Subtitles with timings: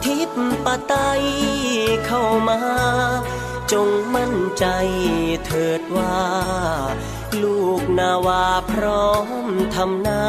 [0.00, 0.94] ำอาทิตย์ปะไต
[2.06, 2.60] เข้ามา
[3.72, 4.66] จงมั่นใจ
[5.46, 6.18] เถิดว่า
[7.42, 9.10] ลูกนาวาพร้อ
[9.44, 10.26] มทำหน้า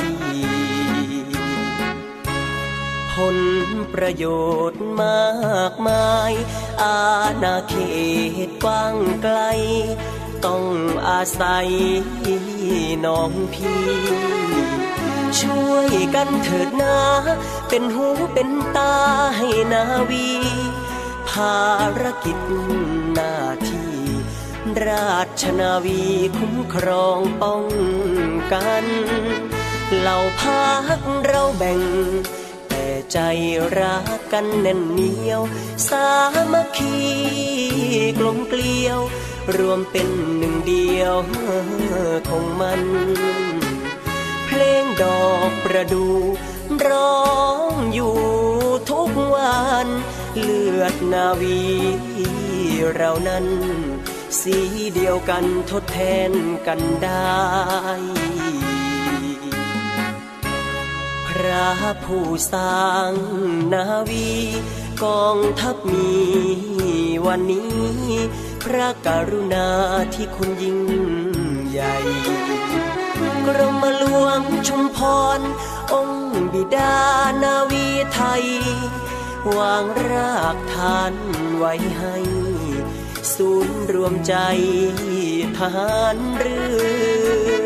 [0.00, 0.20] ที่
[3.12, 3.38] ผล
[3.92, 4.24] ประโย
[4.70, 5.30] ชน์มา
[5.70, 6.32] กมาย
[6.82, 7.00] อา
[7.42, 7.74] ณาเข
[8.46, 9.38] ตกว้างไกล
[10.44, 10.64] ต้อง
[11.08, 11.68] อาศัย
[13.04, 13.84] น้องพี่
[15.40, 15.75] ช่วย
[16.14, 16.96] กันเถิดนา
[17.68, 18.94] เป็นหูเป็นตา
[19.36, 20.28] ให้นาวี
[21.28, 21.60] ภา
[22.00, 22.38] รกิจ
[23.12, 23.34] หน้า
[23.68, 23.96] ที่
[24.86, 26.02] ราชนาวี
[26.38, 27.64] คุ้มครองป้อง
[28.52, 28.84] กัน
[29.98, 30.66] เหล่าพั
[30.98, 31.80] กเราแบ่ง
[32.68, 33.18] แต่ใจ
[33.78, 35.40] รักกันแน่นเหนียว
[35.88, 36.06] สา
[36.52, 36.96] มัคคี
[38.18, 38.98] กลมเกลียว
[39.56, 40.08] รวมเป็น
[40.38, 41.14] หนึ่งเดียว
[42.28, 42.80] ของมัน
[44.60, 46.06] ลงดอกประดู
[46.86, 47.26] ร้อ
[47.70, 48.16] งอยู่
[48.90, 49.88] ทุกวัน
[50.40, 51.62] เลือดนาวี
[52.94, 53.46] เรานั้น
[54.40, 54.58] สี
[54.94, 55.98] เดียวกันทดแท
[56.30, 56.32] น
[56.66, 57.36] กันได้
[61.28, 61.70] พระ
[62.04, 63.12] ผู้สร้าง
[63.74, 64.30] นาวี
[65.02, 66.12] กองทัพมี
[67.26, 67.74] วันนี้
[68.62, 69.68] พระกรุณา
[70.14, 70.80] ที่คุณยิ่ง
[71.70, 71.94] ใหญ่
[73.46, 74.98] กรมหลวงชุมพ
[75.38, 75.40] ร
[75.94, 76.96] องค์บิดา
[77.42, 78.44] นาวีไทย
[79.56, 81.14] วางรากฐาน
[81.56, 82.16] ไว้ให้
[83.34, 84.34] ศูนย์รวมใจ
[85.58, 86.58] ทหารเรื
[87.64, 87.65] อ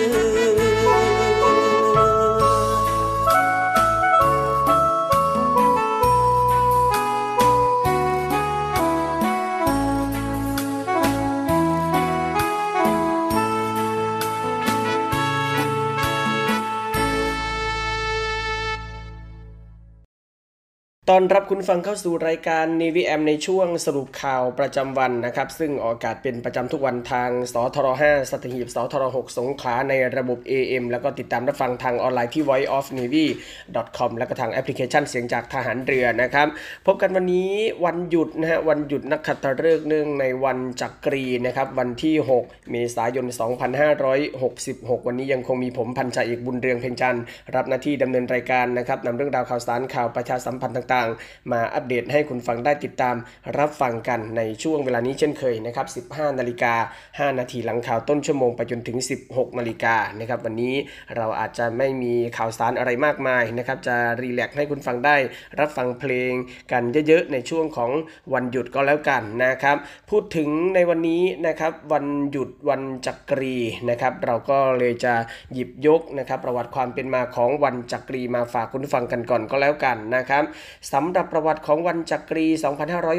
[21.13, 36.47] ตอนรับคุณฟังเข้าสู่รายการ n ี v m ในช่วงสรุปข่าวประจำวันนะครับ ซึ่งออกอากาศเป็นประจำทุกวันทางสทร5สัตหีบสทร6สงขลาในระบบ AM แล้วก็ติดตามรับฟังทางออนไลน์ที่ voiceofnavy.com แล้วก็ทางแอปพลิเคชันเสียงจากทหารเรือนะครับ
[36.85, 37.51] พบกันวันนี้
[37.85, 43.25] วันหยุดนะฮะวันหยุดนักขัตฤกษ์เนื่องในวันจักรีนะครับวันที่ 6 เมษายน
[44.21, 47.23] 2566 วันนี้ยังคงมีผมพันจ่าเอกบุญเรืองเพ็งจันทร์
[47.55, 53.15] รับหน้าที่ดำเนินรายการนะครับนำเรื่องราวข่าวสารข่าวประชาสัมพันธ์ต่างางๆ มาอัปเดตให้คุณฟังได้ติดตาม
[53.57, 56.73] รับฟังกันในช่วงเวลานี้เช่นเคยนะครับ 15 นาฬิกา
[57.31, 60.75] 5 นาทีหลังข่าวต้นชั่วโมงไปจนถึง 16 นาฬิกานะครับวันนี้
[61.17, 65.15] เราอาจจะไม่มีข่าวสารอะไรมากมายนะครับจะรีแลกให้คุณฟังได้
[65.59, 66.31] รับฟังเพลง
[66.71, 67.91] กันเยอะๆ ในช่วงของ
[68.33, 69.77] วันหยุดก็แล้วกันนะครับ
[70.09, 73.55] พูดถึงในวันนี้นะครับวันหยุดวันจักรี
[73.89, 75.13] นะครับเราก็เลยจะ
[75.53, 80.43] หยิบยกนะครับประวัติความเป็นมาของวันจักรีมาฝากคุณฟังกันก่อนก็แล้วกันนะครับ
[80.93, 82.45] สำหรับประวัติของวันจักรี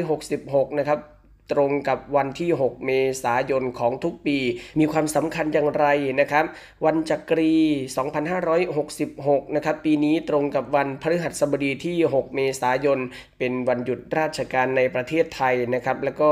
[0.03, 0.99] 2566 นะครับ
[1.51, 2.91] ตรงกับวันที่ 6 เม
[3.23, 4.37] ษายนของทุกปี
[4.79, 5.85] มีความสำคัญอย่างไร
[6.19, 6.45] นะครับ
[6.85, 7.53] วันจักรี
[8.33, 12.99] 2566 นะครับ ปีนี้ตรงกับวันพฤหัสบดีที่ 6 เมษายน
[13.39, 16.31] เป็นวันหยุดราชการในประเทศไทยนะครับ แล้วก็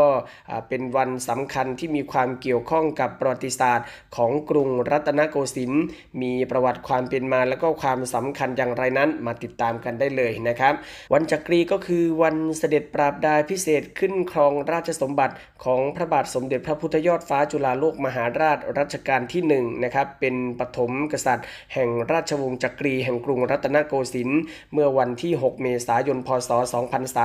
[0.70, 5.84] เป็นวันสำคัญที่มีความเกี่ยวข้องกับประวัติศาสตร์ของกรุงรัตนโกสินทร์
[6.22, 10.74] มีประวัติความเป็นมาแล้วก็ความสำคัญอย่างไรนั้น มาติดตามกันได้เลยนะครับ
[11.14, 15.34] วันจักรีก็คือวันเสด็จปราบดาพิเศษขึ้นครองราชสมบัติ
[15.66, 24.42] ของพระบาทสมเด็จพระพุทธยอดฟ้าจุฬาโลกมหาราชรัชกาลที่1นะครับเป็นปฐมกษัตริย์ แห่งราชวงศ์จักรีแห่งกรุงรัตนโกสินทร์
[24.74, 26.50] เมื่อวันที่ 6 เมษายน พศ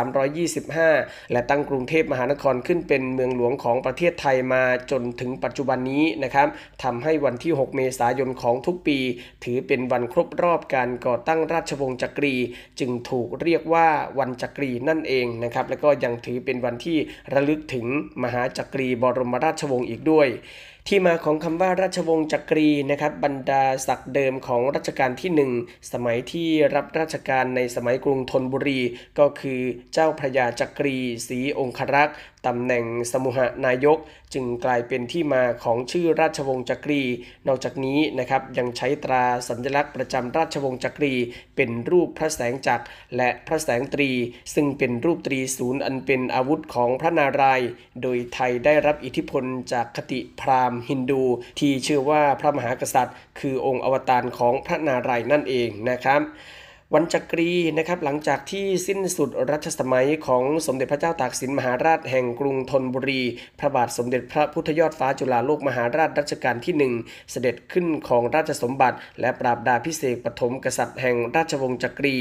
[0.08, 6.49] 2325 และตั้งกรุงเทพมหานครขึ้นเป็นเมืองหลวงของประเทศไทยมาจนถึงปัจจุบันนี้นะครับ
[6.82, 8.99] ทำให้วันที่ 6 เมษายนของทุกปี
[9.44, 12.34] ถือเป็นวันครบรอบการก่อตั้งราชวงศ์จักรี
[12.81, 13.88] จึงถูกเรียกว่า
[14.19, 16.99] วันจักรีนั่นเองนะครับ และก็ยังถือเป็นวันที่
[17.34, 17.87] ระลึกถึง
[18.23, 20.29] มหาจักรีบรมราชวงศ์อีกด้วย
[20.91, 28.81] ที่มาของคำว่าราชวงศ์จักรีนะครับบรรดาศักดิ์เดิมของรัชกาลที่ 1 สมัยที่รับราชการในสมัยกรุงธนบุรี
[29.19, 29.61] ก็คือ
[29.93, 30.97] เจ้าพระยาจักรี
[31.29, 32.15] ศรีองครักษ์
[32.46, 33.98] ตำแหน่งสมุหนายก
[34.34, 37.02] จึงกลายเป็นที่มาของชื่อราชวงศ์จักรี
[37.46, 41.14] นอกจากนี้นะครับยังใช้ตราสัญลักษณ์ประจำราชวงศ์จักรี
[41.56, 42.84] เป็นรูปพระแสงจักร
[43.16, 44.10] และพระแสงตรี
[44.54, 47.69] ซึ่งเป็นรูปตรีศูนย์อันเป็นอาวุธของพระนารายณ์
[48.02, 51.22] โดยไทยได้รับอิทธิพลจากคติพราหมณ์ฮินดู
[51.60, 56.22] ที่เชื่อว่าพระมหากษัตริย์ คือองค์อวตารของพระนารายณ์นั่นเองนะครับ
[56.94, 63.22] วันจักรีนะครับหลังจากที่สิ้นสุดรัชสมัยของสมเด็จพระเจ้าตากสินมหาราชแห่งกรุงธนบุรี
[63.58, 72.16] พระบาทสมเด็จพระพุทธยอดฟ้าจุฬาโลกมหาราชรัชกาลที่1เสด็จขึ้นของราชสมบัติ และปราบดาพิเศษปฐมกษัตริย์แห่งราชวงศ์จักรี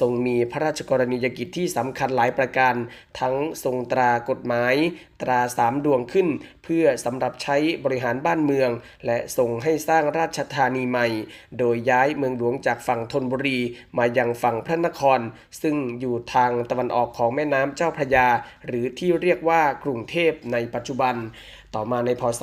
[0.00, 2.74] ทรงมีพระราชกรณียกิจที่สำคัญหลายประการ
[3.20, 3.34] ทั้ง
[3.64, 4.74] ทรงตรากฎหมาย
[5.22, 6.28] ตราสามดวงขึ้น
[6.68, 8.70] พื่อสำหรับใช้บริหารบ้านเมือง
[9.06, 11.06] และส่งให้สร้างราชธานีใหม่
[11.58, 13.58] โดยย้ายเมืองหลวงจากฝั่งธนบุรี
[13.98, 15.20] มายังฝั่งพระนคร
[15.62, 18.28] ซึ่งอยู่ทางตะวันออกของแม่น้ำเจ้าพระยา
[18.66, 21.14] หรือที่เรียกว่ากรุงเทพในปัจจุบัน
[21.74, 22.42] ต่อมาในพศ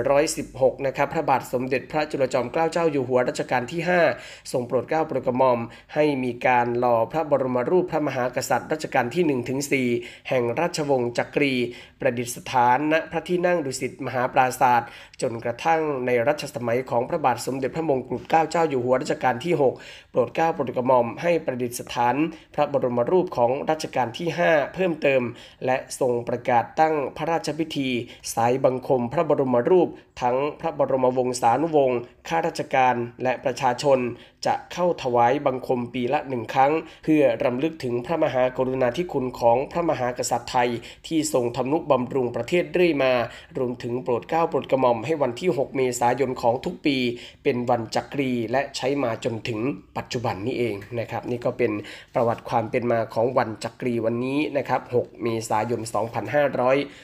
[0.00, 3.80] 2416 นะครับ พระบาทสมเด็จพระจุลจอมเกล้าเจ้าอยู่หัวรัชกาลที่
[4.16, 5.58] 5 ทรงโปรดเกล้าโปรดกระหม่อม
[5.94, 9.60] ให้มีการหล่อพระบรมรูปพระมหากษัตริย์รัชกาลที่ 1 ถึง
[9.94, 11.52] 4 แห่งราชวงศ์จักรี
[12.00, 14.88] ประดิษฐานณพระที่นั่งดุสิตมหาปราศาสตร์
[15.22, 22.16] จนกระทั่งในรัชสมัยของพระบาทสมเด็จพระมงกุฎเกล้าเจ้าอยู่หัวรัชกาลที่ 6 โปรดเกล้าโปรดกระหม่อมให้ประดิษฐาน
[22.54, 25.22] พระบรมรูปของรัชกาลที่ 5 เพิ่มเติม
[25.64, 27.90] และทรงประกาศตั้งพระราชพิธี
[28.34, 29.88] สายบังคมพระบรมรูป
[30.22, 33.98] ทั้งพระบรมวงศานุวงศ์ข้าราชการและประชาชน
[34.46, 36.72] จะเข้าถวายบังคมปีละหนึ่งครั้ง
[37.04, 40.70] เพื่อรำลึกถึงพระมหากรุณาธิคุณของพระมหากษัตริย์ไทย
[41.06, 43.12] ที่ทรงทำนุบำรุงประเทศเรื่อยมา
[43.58, 46.96] รวมถึงโปรดเกล้าโปรดกระหม่อมให้วันที่ 6 เมษายนของทุกปี
[47.44, 49.60] เป็นวันจักรีและใช้มาจนถึง
[49.96, 51.72] ปัจจุบันนี้เองนะครับนี่ก็เป็น
[52.14, 55.80] ประวัติความเป็นมาของวันจักรีวันนี้นะครับ 6 เมษายน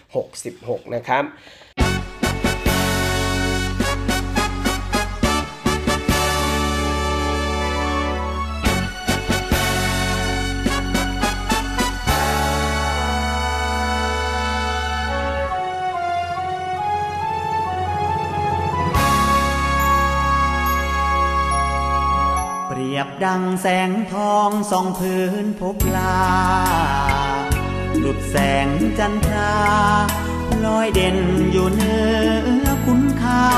[0.07, 1.21] 2566 นะครับเป
[22.79, 26.17] รียบดังแสงทองส่องพื้นพบลา
[28.01, 28.69] หลุดแสง
[28.99, 29.53] จันทรา
[30.67, 31.19] ลอยเด่น
[31.53, 31.97] อยู่เหนื
[32.65, 33.49] อคุณเขา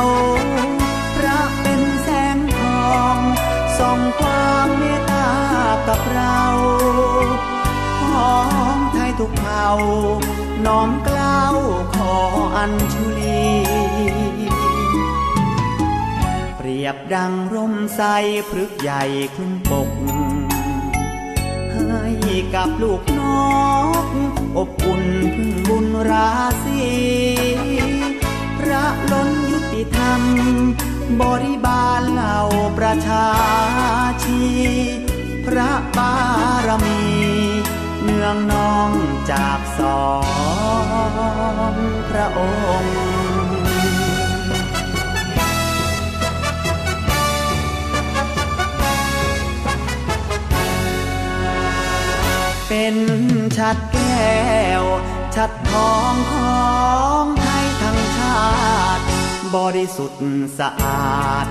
[1.17, 2.61] พระเป็นแสงท
[2.91, 3.17] อง
[3.79, 5.29] ส่องความเมตตา
[5.88, 6.41] กับเรา
[8.11, 8.37] ขอ
[8.75, 9.69] งไทยทุกเผ่า
[10.67, 11.57] น้อมกล้าว
[11.95, 12.15] ขอ
[12.57, 13.49] อัญชุลี
[16.57, 18.03] เปรียบดังร่มใส
[18.49, 19.03] พฤกใหญ่
[19.35, 19.91] คลุมปก
[22.54, 23.20] กับลูกน
[24.04, 24.06] ก
[24.56, 25.04] อบอุ่น
[25.35, 26.30] พึ่งบุญรา
[26.64, 26.82] ศี
[28.58, 30.23] พระล้นยุติธรรม
[31.20, 32.38] บริบาลเหล่า
[32.78, 33.28] ประชา
[34.25, 34.42] ชี
[35.47, 36.14] พระบา
[36.66, 37.02] รมี
[38.02, 38.90] เนืองน้อง
[39.30, 40.04] จากสอ
[41.73, 41.75] ง
[42.11, 42.40] พระอ
[42.82, 43.18] งค์
[52.69, 52.97] เป็น
[53.59, 54.37] ชัดแก้
[54.83, 54.85] ว
[55.35, 56.63] ชัดทองขอ
[57.23, 58.43] งไทยทั้งชา
[58.97, 59.05] ติ
[59.57, 60.23] บริสุทธิ์
[60.59, 61.47] สะอาด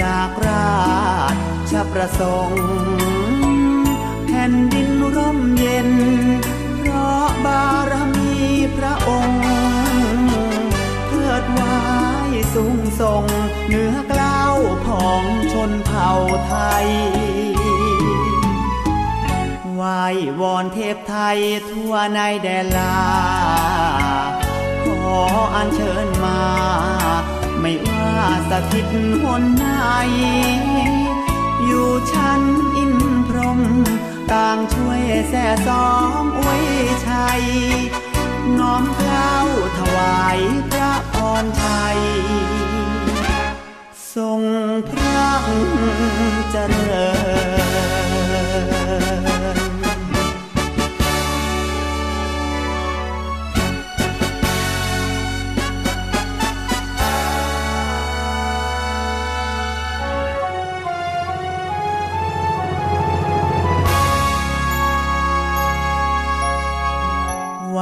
[0.00, 0.80] จากรา
[1.70, 2.64] ชประสงค์
[4.26, 5.90] แผ่นดินร่มเย็น
[6.78, 8.32] เพราะบารมี
[8.76, 9.42] พระองค์
[11.06, 11.80] เทิดไว้
[12.54, 13.24] สูงส่ง
[13.66, 14.56] เหนือกล้าว
[14.88, 16.10] ของชนเผ่า
[16.46, 16.88] ไทย
[19.82, 19.90] ไหว
[20.40, 21.38] วอนเทพไทย
[21.70, 22.98] ทั่วในแดนลา
[24.84, 25.18] ขอ
[25.54, 26.40] อัญเชิญมา
[27.60, 28.12] ไม่ว่า
[28.50, 28.86] สถิต
[29.22, 29.66] หนไหน
[31.64, 32.42] อยู่ชั้น
[32.76, 32.94] อิน
[33.28, 33.60] พรหม
[34.32, 35.88] ต่างช่วยแส่ซ้อ
[36.22, 36.64] มอวย
[37.08, 37.42] ชัย
[38.58, 39.34] น้อมเกล้า
[39.78, 40.38] ถวาย
[40.70, 42.00] พระพรชัย
[44.14, 44.42] ทรง
[44.90, 45.28] พระ
[46.50, 47.06] เจริ
[49.09, 49.09] ญ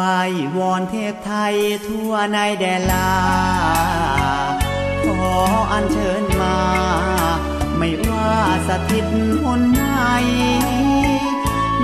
[0.09, 0.25] ไหว้
[0.59, 1.55] วอนเทพไทย
[1.87, 3.13] ทั่วในแดนลา
[5.05, 5.35] ขอ
[5.73, 6.59] อัญเชิญมา
[7.77, 8.33] ไม่ว่า
[8.69, 9.07] สถิต
[9.43, 9.83] หนไหน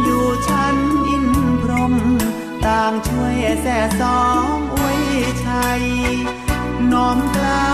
[0.03, 0.77] อยู่ชั้น
[1.09, 1.27] อิน
[1.63, 1.95] พรหม
[2.67, 5.01] ต่างช่วยแส่ซ้องอวย
[5.47, 5.83] ชัย
[6.93, 7.69] น้อมเกล้า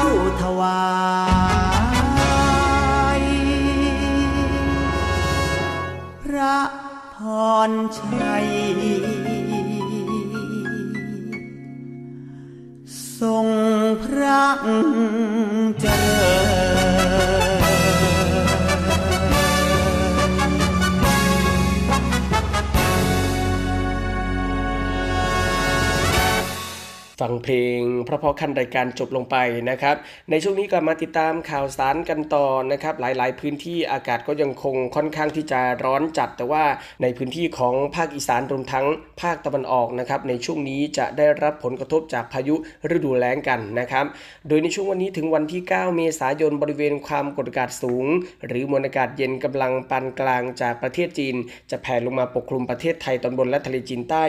[28.22, 29.36] พอขั้นรายการจบลงไป
[29.70, 29.96] นะครับ
[30.30, 36.64] ในช่วงนี้ก็มาติดตามข่าวสารกันต่อนะครับ หลายๆ พื้นที่อากาศก็ยังคงค่อนข้างที่จะร้อนจัด แต่ว่า
[37.02, 38.86] ในพื้นที่ของภาคอีสานรวมทั้ง
[39.22, 42.54] ภาคตะวันออกนะครับในช่วงนี้จะได้รับผลกระทบจากพายุ
[42.94, 44.04] ฤดูแล้งกันนะครับ
[44.48, 48.06] โดยในช่วงวันนี้ถึงวันที่ 9 เมษายนบริเวณความกดอากาศสูง
[48.46, 51.36] หรือมวลอากาศเย็นกำลังปานกลางจากประเทศจีน
[51.70, 54.24] จะแผ่ลงมาปกคลุมประเทศไทยตอนบนและทะเลจีนใต้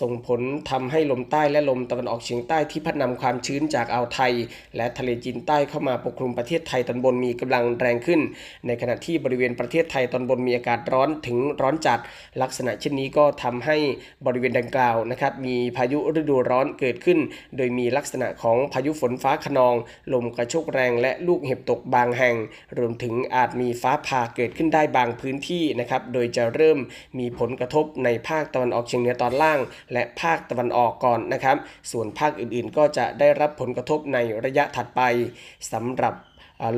[0.00, 4.32] ส่งผลทำให้ลมใต้และลมตะวันออกเฉียงใต้ที่พัดนำความชื้นจากอ่าวไทย
[4.76, 8.20] และทะเลจีนใต้เข้ามาปกคลุมประเทศไทยตอนบนมีกำลังแรงขึ้น
[8.66, 12.00] ในขณะที่บริเวณประเทศไทยตอนบนมีอากาศร้อนถึงร้อนจัด
[12.42, 13.76] ลักษณะเช่นนี้ก็ทำให้
[14.26, 17.18] บริเวณดังกล่าวนะครับมีพายุฤดูร้อนเกิดขึ้น
[17.56, 19.74] โดยมีลักษณะของพายุฝนฟ้าขนอง
[20.12, 22.36] ลมกระโชกแรง และลูกเห็บตกบางแห่ง
[22.78, 26.78] รวมถึงอาจมีฟ้าผ่าเกิดขึ้นได้บางพื้นที่นะครับโดยจะเริ่ม
[27.18, 29.60] มีผลกระทบในภาคตะวันออกเฉียงเหนือตอนล่าง
[29.92, 31.56] และภาคตะวันออกก่อนนะครับ
[31.92, 35.02] ส่วนภาคอื่นๆก็จะได้ได้รับผลกระทบในระยะถัดไป
[35.72, 36.14] สำหรับ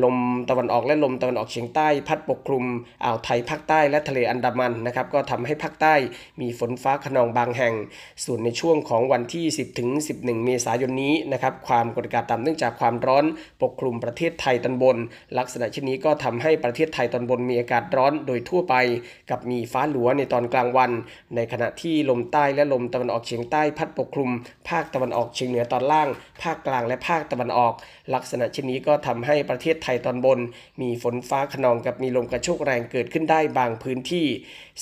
[0.04, 0.16] ลม
[0.50, 2.64] ตะวันออกและลมตะวันออกเฉียงใต้ พัดปกคลุม
[3.04, 5.94] อ่าวไทยภาคใต้และทะเลอันดามันนะครับก็ทำให้ภาคใต้
[6.40, 7.74] มีฝนฟ้าขนองบางแห่ง
[8.24, 13.24] ส่วนในช่วงของวันที่ 10ถึง11 เมษายนนี้นะครับความกดอากาศต่ำเนื่องจากความร้อน
[13.62, 14.96] ปกคลุมประเทศไทยตอนบน
[15.38, 18.74] ลักษณะเช่นนี้ก็ทำให้ประเทศไทยตอนบนมีอากาศร้อนโดยทั่วไป
[19.30, 20.90] กับมีฟ้าหลัวในตอนกลางวัน
[21.36, 24.30] ในขณะที่ลมใต้และลมตะวันออกเฉียงใต้ พัดปกคลุม
[24.68, 26.08] ภาคตะวันออกเฉียงเหนือตอนล่าง
[26.42, 27.74] ภาคกลางและภาคตะวันออก
[28.14, 30.40] ลักษณะเช่นนี้ก็ทำให้ประเทศศไทยตอนบน
[30.80, 34.26] มีฝนฟ้าขนองกับมีลมกระโชกแรงเกิดขึ้นได้บางพื้นที่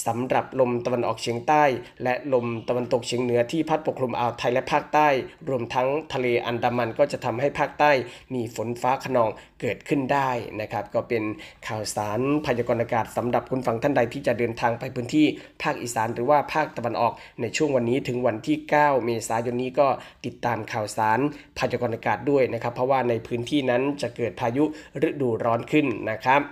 [0.06, 1.64] สำหรับลมตะวันออกเฉียงใต้
[2.02, 5.08] และลมตะวันตกเฉียงเหนือที่พัดปกคลุมอ่าวไทยและภาคใต้
[5.48, 7.92] รวมทั้งทะเลอันดามันก็จะทำให้ภาคใต้
[8.34, 11.22] มีฝนฟ้าขนองเกิดขึ้นได้นะครับ ก็เป็น
[11.68, 15.26] ข่าวสารพยากรณ์อากาศสำหรับคุณฟังท่านใดที่จะเดินทางไปพื้นที่
[15.62, 19.88] ภาคอีสานหรือว่าภาคตะวันออกในช่วงวันนี้ถึงวันที่ 9 เมษายนนี้ก็
[20.24, 21.18] ติดตามข่าวสาร
[21.58, 24.64] พยากรณ์อากาศด้วยนะครับ เพราะว่าในพื้นที่นั้นจะเกิดพายุ
[25.08, 26.42] ฤดูร้อนขึ้นนะครับ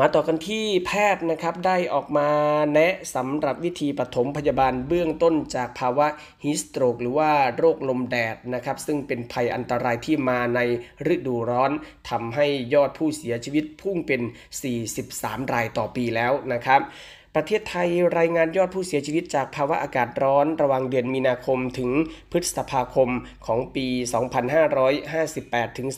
[0.00, 2.28] มาต่อกันที่แพทย์นะครับได้ออกมา
[2.72, 6.06] แนะสำหรับวิธีปฐมพยาบาลเบื้องต้นจากภาวะ
[6.44, 10.60] ฮิสโตรกหรือว่าโรคลมแดดนะครับ ซึ่งเป็นภัยอันตรายที่มาใน
[11.14, 11.72] ฤดูร้อน
[12.10, 14.22] ทำให้ยอดผู้เสียชีวิตพุ่งเป็น
[14.86, 16.80] 43 รายต่อปีแล้วนะครับ
[17.36, 21.90] ประเทศไทยรายงานยอดผู้เสียชีวิตจากภาวะอากาศร้อนระหว่างเดือนมีนาคมถึง
[22.30, 23.10] พฤษภาคม
[23.46, 23.86] ของปี
[25.02, 25.88] 2558 ถึง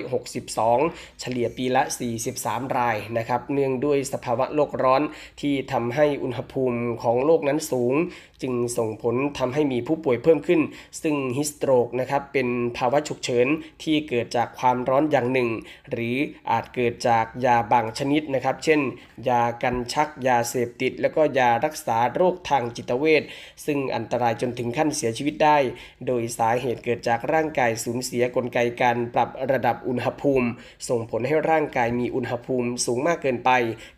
[0.00, 1.82] 2562 เฉลี่ยปีละ
[2.30, 5.02] 43 รายนะครับ เนื่องด้วยสภาวะโลกร้อน
[5.40, 7.94] ที่ทำให้อุณหภูมิของโลกนั้นสูง
[8.42, 10.60] จึงส่งผลทำให้มีผู้ป่วยเพิ่มขึ้น
[11.02, 13.46] ซึ่งฮิสโตรกนะครับเป็นภาวะฉุกเฉิน
[13.82, 15.48] ที่เกิดจากความร้อนอย่างหนึ่ง
[15.90, 16.16] หรือ
[16.50, 18.80] อาจเกิดจากยาบางชนิดนะครับ เช่น
[19.28, 23.22] ยากันชักยาเสพติด แล้วก็ยารักษาโรคทางจิตเวช
[23.66, 25.58] ซึ่งอันตรายจนถึงขั้นเสียชีวิตได้
[26.06, 30.46] โดยสาเหตุเกิดจากร่างกายสูญเสียกลไกการปรับระดับอุณหภูมิ
[30.88, 33.50] ส่งผลให้ร่างกายมีอุณหภูมิสูงมากเกินไป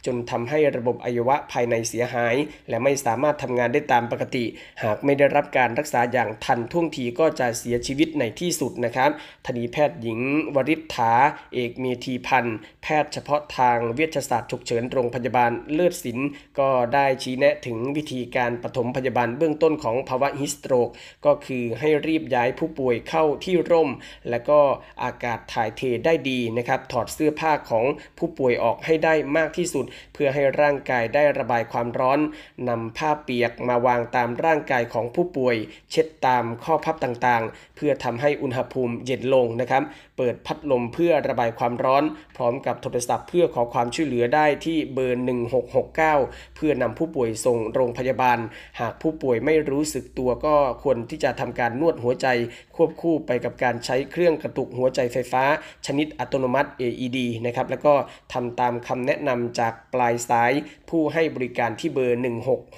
[0.06, 2.34] จนทำให้ระบบอวัยวะภายในเสียหาย
[2.68, 4.27] และไม่สามารถทำงานได้ตามปกติ
[4.82, 9.10] หากไม่ได้รับการรักษาอย่างทันท่วงทีก็จะเสียชีวิตในที่สุดนะครับ
[9.46, 10.20] ทนีแพทย์หญิง
[10.54, 11.12] วริษฐา
[11.54, 20.88] เอกเมธีพันธ์ แพทย์เฉพาะทางเวชศาสตร์ฉุกเฉินโรงพยาบาลเลิศศิลป์ก็ได้ชี้แนะถึงวิธีการปฐมพยาบาลเบื้องต้นของภาวะฮิสโตรก
[21.26, 23.90] ก็คือให้รีบย้ายผู้ป่วยเข้าที่ร่ม
[24.30, 24.60] และก็
[25.02, 27.84] อากาศถ่ายเทได้ดีนะครับถอดเสื้อผ้าของ
[28.18, 32.20] ผู้ป่วยออกให้ได้มากที่สุด เพื่อให้ร่างกายได้ระบายความร้อน
[32.68, 35.56] นำผ้าเปียกมาวางตามร่างกายของผู้ป่วย
[35.90, 39.82] เช็ดตามข้อพับต่างๆ เพื่อทำให้อุณหภูมิเย็นลงนะครับ
[40.18, 42.04] เปิดพัดลมเพื่อระบายความร้อน
[42.36, 45.24] พร้อมกับโทรศัพท์เพื่อขอความช่วยเหลือได้ที่เบอร์
[45.86, 45.96] 1669
[46.56, 48.38] เพื่อนำผู้ป่วยส่งโรงพยาบาล
[48.80, 52.26] หากผู้ป่วยไม่รู้สึกตัวก็ควรที่จะทำการนวดหัวใจ
[52.76, 55.44] ควบคู่ไปกับการใช้เครื่องกระตุกหัวใจไฟฟ้า
[55.86, 57.94] ชนิดอัตโนมัติ AED นะครับแล้วก็
[58.32, 60.52] ทำตามคำแนะนำจากปลายสาย
[60.90, 62.20] ผู้ให้บริการที่เบอร์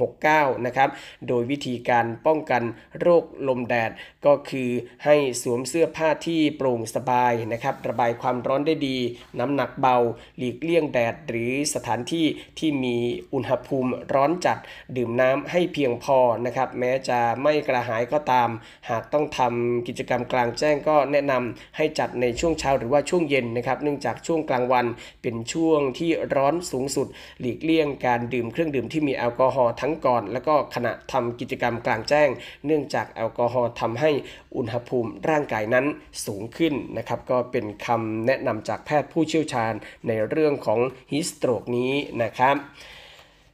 [0.04, 0.88] 1669 นะครับ
[1.28, 2.62] โดยวิธีการป้องกัน
[3.00, 3.90] โรคลมแดด
[4.26, 4.70] ก็คือ
[5.04, 8.96] ให้สวมเสื้อผ้าที่โปร่งสบายนะครับระบายความร้อนได้ดี
[9.38, 9.96] น้ำหนักเบา
[10.36, 12.26] หลีกเลี่ยงแดด หรือสถานที่
[12.58, 12.96] ที่มี
[13.32, 14.58] อุณหภูมิร้อนจัด
[14.96, 18.48] ดื่มน้ำให้เพียงพอนะครับแม้จะไม่กระหายก็ตาม
[18.90, 24.86] หากต้องทำกิจกรรมกลางแจ้งก็แนะนำให้จัดในช่วงเช้าหรือว่าช่วงเย็นนะครับเนื่องจากช่วงกลางวัน
[25.22, 27.06] เป็นช่วงที่ร้อนสูงสุด
[27.40, 32.28] หลีกเลี่ยงการดื่มเครื่องดื่มที่มีแอลกอฮอล์ทั้งก่อน แล้วก็ขณะทำกิจกรรมกลางแจ้ง
[32.66, 34.10] เนื่องจากแอลกอฮอล์ทำให้
[34.56, 35.86] อุณหภูมิร่างกายนั้น
[36.26, 39.72] สูงขึ้นนะครับก็เป็นคำแนะนำจากแพทย์ผู้เชี่ยวชาญ
[40.08, 40.80] ในเรื่องของ
[41.12, 42.56] ฮิสโตรกนี้นะครับ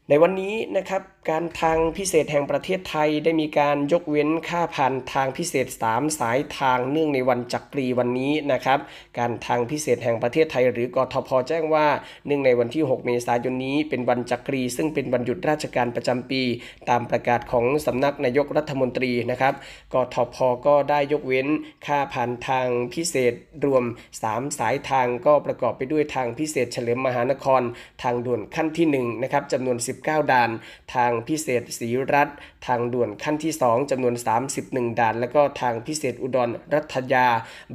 [0.09, 8.79] ในวันนี้นะครับ การทางพิเศษแห่งประเทศไทยได้มีการยกเว้นค่าผ่านทางพิเศษ 3 สายทางเนื่องในวันจักรีวันนี้นะครับ
[9.19, 11.87] การทางพิเศษแห่งประเทศไทย หรือกทพแจ้งว่า
[12.27, 16.43] เนื่องในวันที่ 6 เมษายนนี้เป็นวันจักรี ซึ่งเป็นวันหยุดราชการประจำปี
[16.91, 19.55] ตามประกาศของสำนักนายกรัฐมนตรีนะครับ
[19.95, 20.37] กทพ
[20.67, 21.47] ก็ได้ยกเว้น
[21.87, 23.35] ค่าผ่านทางพิเศษ
[23.65, 23.85] รวม
[24.23, 27.63] 3 สายทางก็ประกอบไปด้วยทางพิเศษเฉลิมมหานคร
[28.03, 30.53] ทางด่วนขั้นที่1นะครับจำนวน 19 ด่าน
[30.95, 32.29] ทางพิเศษศรีรัฐ
[32.67, 34.15] ทางด่วนขั้นที่ 2จำนวน
[34.57, 37.27] 31 ด่าน แล้วก็ทางพิเศษอุดรรัฐยา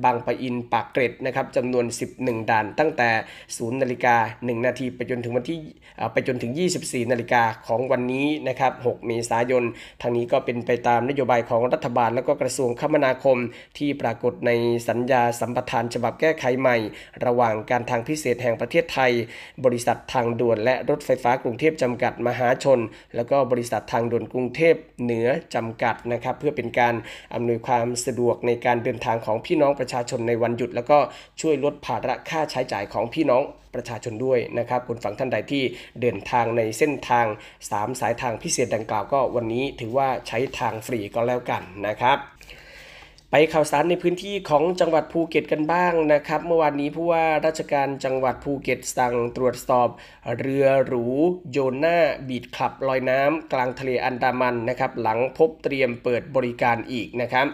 [0.04, 1.86] บางปะอินปากเกร็ดนะครับจำนวน
[2.18, 3.10] 11 ด่าน ตั้งแต่
[3.50, 5.60] 0 นาฬิกา 1 นาทีไปจนถึงวันที่
[6.14, 6.52] ไปจนถึง
[6.82, 9.64] 24 นาฬิกาของวันนี้นะครับ 6 เมษายน
[10.02, 13.38] ทางนี้ก็เป็นไปตามนโยบายของรัฐบาล และก็กระทรวงคมนาคม
[13.78, 14.52] ที่ปรากฏใน
[14.88, 16.78] สัญญาสัมปทานฉบับแก้ไขใหม่
[17.26, 19.12] ระหว่างการทางพิเศษแห่งประเทศไทย
[19.66, 22.80] บริษัททางด่วนและรถไฟฟ้ากรุงเทพจำกัดมหาชน
[23.16, 26.96] แล้วก็บริษัททางด่วนกรุงเทพเหนือจำกัดนะครับเพื่อเป็นการ
[27.34, 31.00] อำนวยความสะดวกในการเดินทางของพี่น้องประชาชนในวันหยุด แล้วก็
[31.42, 33.44] ช่วยลดภาระค่าใช้จ่ายของพี่น้อง
[33.76, 35.64] ประชาชนด้วยนะครับคุณฝั่งท่านใดที่
[36.02, 37.26] เดินทางในเส้นทาง
[37.64, 42.18] 3 สายทางพิเศษดังกล่าวก็วันนี้ถือว่าใช้ทางฟรีก็แล้วกันนะครับ
[43.34, 49.90] ไปข่าวสารในพื้นที่ของจังหวัดภูเก็ตกันบ้างนะครับ เมื่อวานนี้ผู้ว่าราชการจังหวัดภูเก็ตสั่งตรวจสอบ
[50.40, 51.06] เรือหรู
[51.52, 57.48] โยน่า beach club ลอยน้ำกลางทะเลอันดามันนะครับ หลังพบเตรียมเปิดบริการอีกนะครับ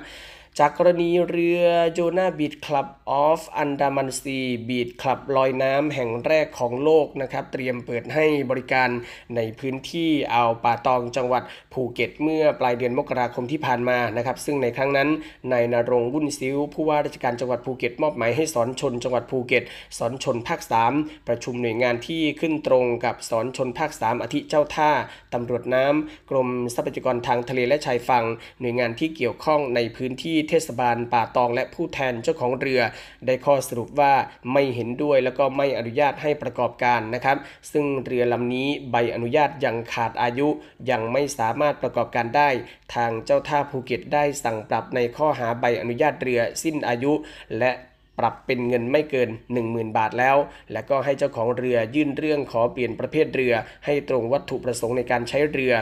[0.61, 8.89] จากกรณีเรือโยนา beach club of Andaman Sea beach club ลอยน้ำแห่งแรกของโลกนะครับ เตรียมเปิดให้บริการ
[9.35, 11.43] ในพื้นที่อ่าวป่าตองจังหวัด
[11.73, 15.09] ภูเก็ตเมื่อปลายเดือนมกราคมที่ผ่านมานะครับ ซึ่งในครั้งนั้น
[15.51, 19.63] นายณรงค์ วุ่นซิ้ว ผู้ว่าราชการจังหวัดภูเก็ตมอบหมายให้สอนชนจังหวัดภูเก็ต
[19.97, 20.59] ศรชลภาค
[20.93, 24.91] 3 ประชุมหน่วยงานที่ขึ้นตรงกับสอนชนภาค 3 อาทิเจ้าท่า
[25.33, 28.25] ตำรวจน้ำกรมทรัพยากรทางทะเลและชายฝั่ง
[28.59, 32.81] หน่วยงานที่เกี่ยวข้องในพื้นที่เทศบาลป่าตองและผู้แทนเจ้าของเรือ
[33.25, 34.13] ได้ข้อสรุปว่า
[34.53, 37.37] ไม่เห็นด้วยแล้วก็ไม่อนุญาตให้ประกอบการนะครับ
[37.71, 40.47] ซึ่งเรือลำนี้ใบอนุญาตยังขาดอายุ
[40.89, 42.49] ยังไม่สามารถประกอบการได้
[42.95, 47.13] ทางเจ้าท่าภูเก็ตได้สั่งปรับในข้อหาใบอนุญาตเรือสิ้นอายุ
[47.59, 47.71] และ
[48.19, 49.29] ปรับเป็นเงินไม่เกิน
[49.63, 50.37] 10,000 บาทแล้ว
[50.71, 53.53] และก็ให้เจ้าของเรือยื่นเรื่องขอเปลี่ยนประเภทเรือ
[53.85, 55.73] ให้ตรงวัตถุประสงค์ในการใช้เรือ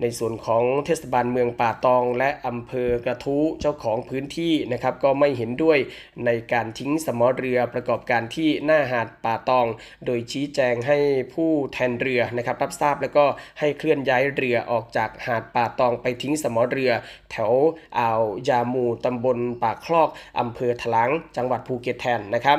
[0.00, 5.78] ในส่วนของเทศบาลเมืองป่าตอง และอำเภอกระทู้เจ้าของพื้นที่นะครับก็ไม่เห็นด้วย
[6.26, 9.66] ในการทิ้งสมอเรือประกอบการที่หน้าหาดป่าตอง
[10.06, 10.98] โดยชี้แจงให้
[11.34, 13.24] ผู้แทนเรือนะครับรับทราบแล้วก็
[13.60, 16.92] ให้เคลื่อนย้ายเรือออกจากหาดป่าตองไปทิ้งสมอเรือ
[17.30, 17.52] แถว
[17.98, 20.08] อ่าวยามูตำบลป่าคลอก
[20.40, 22.58] อำเภอถลางจังหวัดภูเก็ตแทนนะครับ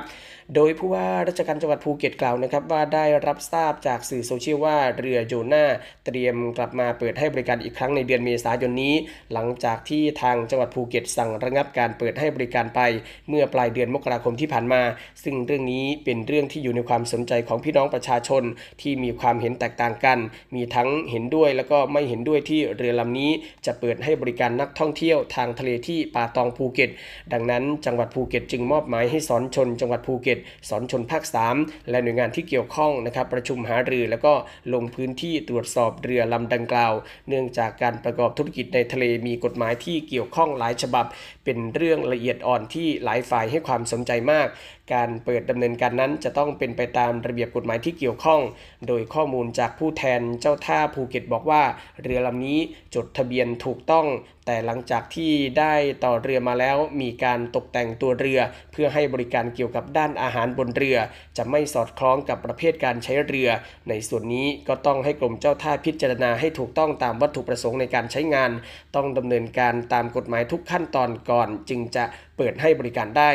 [0.55, 5.65] โดยผู้ว่าราชการจังหวัดภูเก็ตกล่าวนะครับว่าได้รับทราบจากสื่อโซเชียลว่าเรือโยนา
[6.05, 8.95] เตรียมกลับมาเปิดให้บริการอีกครั้งในเดือนเมษายนนี้
[9.33, 12.81] หลังจากที่ทางจังหวัดภูเก็ตสั่งระงับการเปิดให้บริการไป
[13.29, 14.81] เมื่อปลายเดือนมกราคมที่ผ่านมา
[15.23, 18.43] ซึ่งเรื่องนี้เป็นเรื่องที่อยู่ในความสนใจของพี่น้องประชาชน
[18.81, 20.19] ที่มีความเห็นแตกต่างกัน
[20.55, 23.31] มีทั้งเห็นด้วยแล้วก็ไม่เห็นด้วยที่เรือลำนี้
[23.65, 26.89] จะเปิดให้บริการนักท่องเที่ยวทางทะเลที่ป่าตองภูเก็ต
[27.33, 31.23] ดังนั้นจังหวัดภูเก็ตจึงมอบหมายให้สอนชนจังหวัดภูเก็ตสอนชนภาค
[31.55, 34.33] 3 และหน่วยงานที่เกี่ยวข้องนะครับประชุมหารือแล้วก็
[34.73, 36.93] ลงพื้นที่ตรวจสอบเรือลำดังกล่าว
[37.29, 41.05] เนื่องจากการประกอบธุรกิจในทะเลมีกฎหมายที่เกี่ยวข้องหลายฉบับ
[41.45, 44.47] เป็นเรื่องละเอียดอ่อนที่หลายฝ่ายให้ความสนใจมาก
[44.93, 48.41] การเปิดดำเนินการนั้นจะต้องเป็นไปตามระเบียบกฎหมายที่เกี่ยวข้อง
[48.87, 51.63] โดยข้อมูลจากผู้แทนเจ้าท่าภูเก็ตบอกว่า
[52.03, 52.59] เรือลำนี้
[52.95, 54.05] จดทะเบียนถูกต้อง
[54.45, 58.39] แต่หลังจากที่ได้ต่อเรือมาแล้วมีการตกแต่งตัวเรือ
[58.71, 60.97] เพื่อให้บริการเกี่ยวกับด้านอาหารบนเรือ
[61.37, 63.49] จะไม่สอดคล้องกับประเภทการใช้เรือ
[63.89, 68.51] ในส่วนนี้ก็ต้องให้กรมเจ้าท่าพิจารณาให้ถูกต้องตามวัตถุประสงค์ในการใช้งาน
[68.95, 72.03] ต้องดำเนินการตามกฎหมายทุกขั้นตอนก่อน จึงจะ
[72.37, 73.31] เปิดให้บริการได้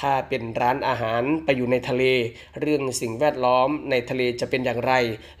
[0.00, 2.04] ถ้าเป็นร้านอาหารไปอยู่ในทะเล
[2.60, 4.92] เรื่องสิ่งแวดล้อมในทะเลจะเป็นอย่างไร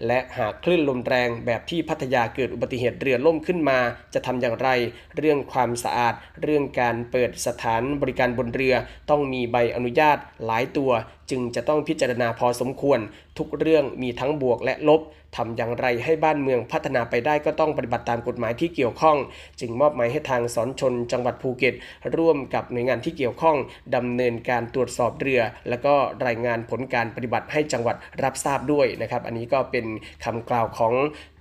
[0.06, 3.78] และหากคลื่นลมแรงแบบที่พัทยาเกิดอุบัติเหตุเรือล่มขึ้นมา
[4.14, 4.68] จะทำอย่างไร
[5.16, 8.74] เรื่องความสะอาด เรื่องการเปิดสถานบริการบนเรือ
[9.10, 10.90] ต้องมีใบอนุญาตหลายตัว
[11.32, 12.98] จึงจะต้องพิจารณาพอสมควร
[13.38, 15.02] ทุกเรื่องมีทั้งบวกและลบ
[15.38, 19.16] ทำอย่างไรให้บ้านเมืองพัฒนาไปได้ก็ต้องปฏิบัติตามกฎหมายที่เกี่ยวข้อง
[19.60, 21.74] จึงมอบหมายให้ทางสอนชนจังหวัดภูเก็ต
[22.16, 23.56] ร่วมกับหน่วยงานที่เกี่ยวข้อง
[23.96, 25.94] ดำเนินการตรวจสอบเรือ แล้วก็
[26.26, 29.86] รายงานผลการปฏิบัติให้จังหวัดรับทราบด้วยนะครับอันนี้ก็เป็น
[30.24, 30.92] คำกล่าวของ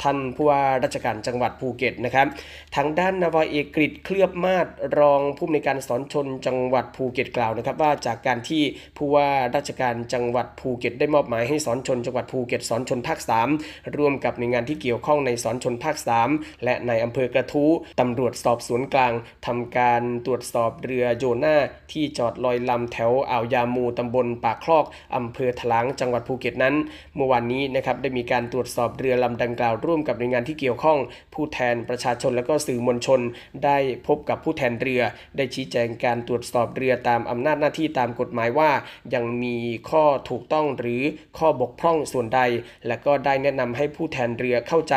[0.04, 2.28] ท่านผู้ว่าราชการจังหวัดภูเก็ตนะครับ
[2.76, 4.68] ทางด้านนาวาเอกฤษเคลือบมาศ
[5.00, 8.64] รองผู้อำนวยการสอนชนจังหวัดภูเก็ตกล่าวนะครับ ว่าจากการที่
[8.98, 9.81] ผู้ว่าราชการ
[10.14, 13.20] จังหวัดภูเก็ตได้มอบหมายให้สอนชนจังหวัดภูเก็ตศรชลภาค
[13.58, 15.96] 3 ร่วมกับหน่วยงานที่เกี่ยวข้องในสอนชนภาค
[16.30, 19.14] 3 และในอำเภอกระทู้ตำรวจสอบสวนกลาง
[19.48, 21.58] ทำการตรวจสอบเรือโยนา
[21.92, 26.76] ที่จอดลอยลำแถวอ่าวยามูตำบลป่าคลอกอำเภอถลางจังหวัดภูเก็ตนั้น
[27.16, 30.98] เมื่อวานนี้นะครับได้มีการตรวจสอบเรือลำดังกล่าวร่วมกับหน่วยงานที่เกี่ยวข้อง
[31.34, 33.20] ผู้แทนประชาชนและก็สื่อมวลชน
[33.66, 35.02] ได้พบกับผู้แทนเรือ
[35.38, 38.72] ได้ชี้แจงการตรวจสอบเรือตามอำนาจหน้าที่ตามกฎหมายว่า
[39.14, 39.56] ยังมี
[39.90, 41.02] ข้อถูกต้องหรือ
[41.38, 42.42] ข้อบกพร่องส่วนใด
[42.88, 44.96] และก็ได้แนะนำให้ผู้แทนเรือเข้าใจ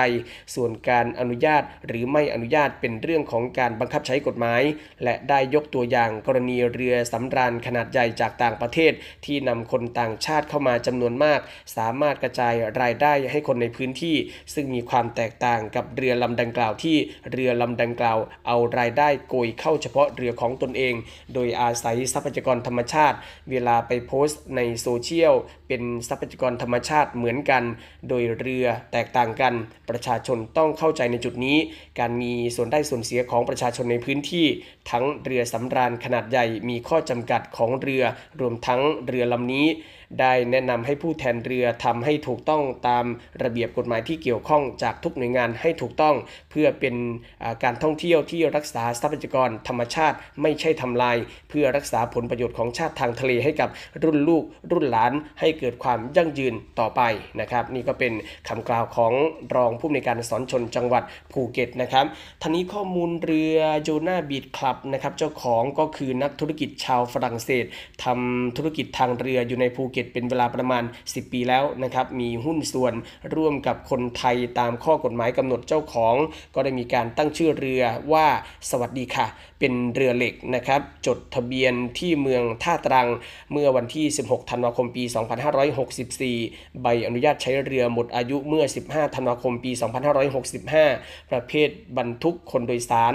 [0.54, 4.62] ส่วนการอนุญาตหรือไม่อนุญาตเป็นเรื่องของการบังคับใช้กฎหมาย
[5.04, 8.92] และได้ยกตัวอย่างกรณีเรือสำราญขนาดใหญ่จากต่างประเทศ
[9.26, 11.40] ที่นำคนต่างชาติเข้ามาจำนวนมาก
[11.76, 14.16] สามารถกระจายรายได้ให้คนในพื้นที่
[14.54, 16.96] ซึ่งมีความแตกต่างกับเรือลำดังกล่าวที่
[17.32, 20.94] เรือลำดังกล่าว เอารายได้โกยเข้าเฉพาะเรือของตนเอง
[21.34, 23.16] โดยอาศัยทรัพยากรธรรมชาติ
[23.50, 25.34] เวลาไปโพสต์ในโซเชียล
[25.68, 27.62] เป็นทรัพยากรธรรมชาติเหมือนกัน
[28.08, 29.54] โดยเรือแตกต่างกัน
[29.90, 31.56] ประชาชนต้องเข้าใจในจุดนี้
[31.98, 34.46] การมีส่วนได้ส่วนเสียของประชาชนในพื้นที่
[34.90, 38.02] ทั้งเรือสำราญขนาดใหญ่มีข้อจำกัดของเรือ
[38.40, 39.68] รวมทั้งเรือลำนี้
[40.20, 43.04] ได้แนะนำให้ผู้แทนเรือทำให้ถูกต้องตาม
[43.42, 46.14] ระเบียบกฎหมายที่เกี่ยวข้องจากทุกหน่วยงานให้ถูกต้อง
[46.50, 46.94] เพื่อเป็น
[47.62, 51.16] การท่องเที่ยวที่รักษาทรัพยากรธรรมชาติไม่ใช่ทำลาย
[51.48, 53.68] เพื่อรักษาผลประโยชน์ของชาติทางทะเลให้กับ
[54.02, 57.00] รุ่นลูกรุ่นหลานให้เกิดความยั่งยืนต่อไป
[57.40, 58.12] นะครับนี่ก็เป็น
[58.48, 59.12] คำกล่าวของ
[59.54, 62.04] รองผู้อำนวยการสอนชนจังหวัดภูเก็ตนะครับ
[62.42, 67.64] ท่านี้ข้อมูลเรือโจนาบีดคลับนะครับเจ้าของก็คือนักธุรกิจชาวฝรั่งเศส
[68.04, 72.94] ทำธุรกิจทางเรืออยู่ในภูเก็ต เป็นเวลาประมาณ 10 ปีแล้วนะครับมีหุ้นส่วน
[73.34, 76.14] ร่วมกับคนไทยตามข้อกฎหมายกำหนดเจ้าของ
[76.54, 78.26] ก็ได้มีการตั้งชื่อเรือว่า
[78.70, 79.26] สวัสดีค่ะ
[79.60, 83.08] เป็นเรือเหล็กนะครับจดทะเบียนที่เมืองท่าตรัง
[83.52, 85.04] เมื่อวันที่ 16 ธันวาคมปี
[85.44, 89.72] 2564 ใบอนุญาตใช้เรือหมดอายุเมื่อ 15 ธันวาคม ปี
[90.50, 93.14] 2565 ประเภทบรรทุกคนโดยสาร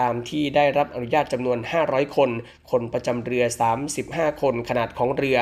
[0.00, 2.30] ตามที่ได้รับอนุญาตจำนวน 500 คน
[2.70, 3.44] คนประจำเรือ
[3.92, 5.38] 35 คน ขนาดของเรือ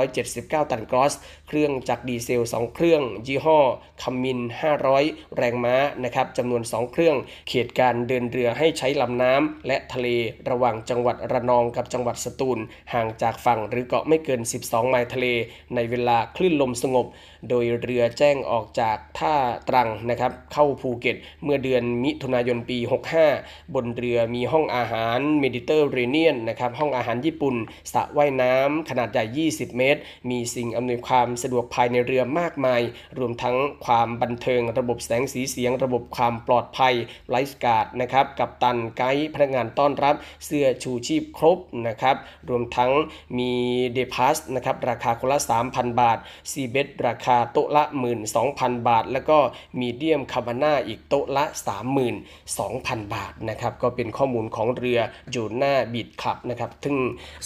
[0.00, 1.14] 579 ตันกรอส
[1.54, 3.58] เครื่องจักรดีเซล 2 เครื่อง ยี่ห้อ
[4.02, 4.38] คัมมิน
[4.88, 7.16] 500 แรงม้านะครับจำนวน 2 เครื่อง
[7.48, 10.08] เขตการเดินเรือให้ใช้ลำน้ำและทะเล
[10.50, 12.58] ระหว่างจังหวัดระนองกับจังหวัดสตูล
[12.92, 15.26] ห่างจากฝั่งหรือเกาะไม่เกิน 12 ไมล์ทะเล
[15.74, 17.06] ในเวลาคลื่นลมสงบ
[17.48, 19.34] โดยเรือแจ้งออกจากท่า
[19.68, 22.78] ตรังนะครับเข้าภูเก็ตเมื่อเดือนมิถุนายนปี
[23.26, 27.56] 65 บนเรือมีห้องอาหารเมดิเตอร์เรเนียนนะครับห้องอาหารญี่ปุ่น
[27.92, 29.24] สระว่ายน้ำขนาดใหญ่
[29.56, 30.00] 20 เมตร
[30.30, 32.82] มีสิ่งอำนวยความสะดวกภายในเรือมากมาย
[33.18, 36.94] รวมทั้งความบันเทิงระบบแสงสีเสียง ระบบความปลอดภัย
[37.30, 40.14] lifeguard นะครับกัปตันไกด์พนักงานต้อนรับ
[40.46, 42.16] เสื้อชูชีพครบนะครับ
[42.48, 42.90] รวมทั้ง
[43.38, 43.52] มี
[43.92, 45.38] day pass นะครับราคาคนละ
[45.70, 46.18] 3,000 บาท
[46.50, 47.84] ซีเบสราคาโต๊ะละ
[48.34, 49.38] 12,000 บาท แล้วก็
[49.80, 51.44] มีเดียมคาบาน่าอีกโต๊ะละ
[52.28, 54.98] 32,000 บาทนะครับก็เป็นข้อมูลของเรือ
[55.32, 56.96] อยู่หน้าบีดคลับนะครับซึ่ง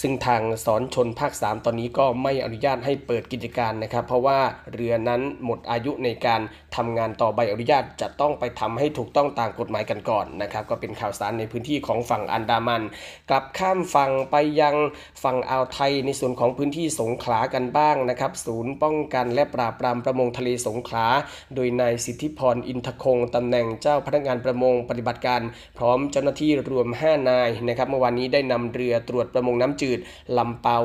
[0.01, 4.39] ซึ่งทางสอนชนภาค 3 ตอนนี้ก็ไม่อนุญาตให้เปิดกิจการนะครับ เพราะว่า
[4.73, 6.41] เรือนั้นหมดอายุในการ
[6.75, 12.83] ทำงานต่อใบอนุญาตจะต้องไปทำให้ถูกต้องตามกฎหมายกันก่อนนะครับ ก็เป็นข่าวสารในพื้นที่ของฝั่งอันดามัน
[13.29, 14.75] กลับข้ามฝั่งไปยัง
[15.23, 21.07] ฝั่งอ่าวไทยในส่วนของพื้นที่สงขลากันบ้างนะครับ ศูนย์ป้องกันและปราบปรามประมงทะเลสงขลา
[21.55, 25.41] โดยนายสิทธิพรอินทคงตำแหน่งเจ้าพนักงานประมงปฏิบัติการ
[25.77, 29.99] พร้อมเจ้าหน้าที่รวม 5 นายนะครับเมื่อวานนี้ได้นำเรือตรวจประมงน้ำจืด
[30.37, 30.77] ลำเปา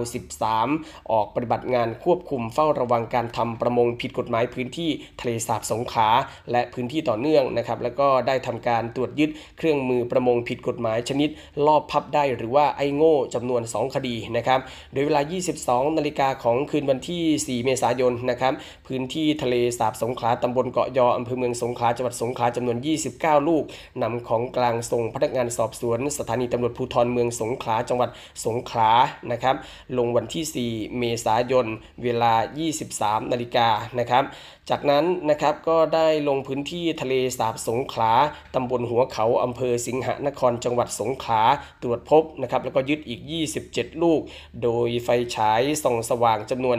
[0.52, 6.08] 13 ออกปฏิบัติงานควบคุมเฝ้าระวังการทำประมงผิดกฎหมายพื้นที่ทะเลสาบสงขลา
[6.52, 11.28] และพื้นที่ต่อเนื่องนะครับแล้วก็ได้ทำการตรวจยึดเครื่องมือประมงผิดกฎหมายชนิด
[11.66, 14.60] ลอบพับได้หรือว่าไอโง่จำนวน 2 คดีนะครับ
[14.92, 15.20] โดยเวลา
[15.58, 18.52] 22 นาฬิกาของคืนวันที่ 4 เมษายนนะครับ
[18.86, 22.76] พื้นที่ทะเลสาบสงขลาตำบลเกาะยออำเภอเมืองสงขลาจังหวัดสงขลาจำนวน
[23.12, 23.64] 29 ลูก
[24.02, 28.10] นำของกลางส่งพนักงานสอบสวน สถานีตำรวจภูธรเมืองสงขลาจังหวัด
[28.46, 28.90] สงขลา
[29.32, 29.56] นะครับ
[29.98, 31.66] ลงวันที่ 4 เมษายน
[32.02, 32.32] เวลา
[32.78, 33.68] 23 นาฬิกา
[33.98, 34.24] นะครับ
[34.70, 38.12] จากนั้นนะครับก็ได้ลงพื้นที่ทะเลสาบสงขลา
[38.54, 41.42] ตำบลหัวเขาอำเภอสิงหนครจังหวัดสงขลา
[41.82, 43.20] ตรวจพบนะครับแล้วก็ยึดอีก
[43.60, 44.20] 27 ลูก
[44.62, 46.78] โดยไฟฉายส่องสว่างจำนวน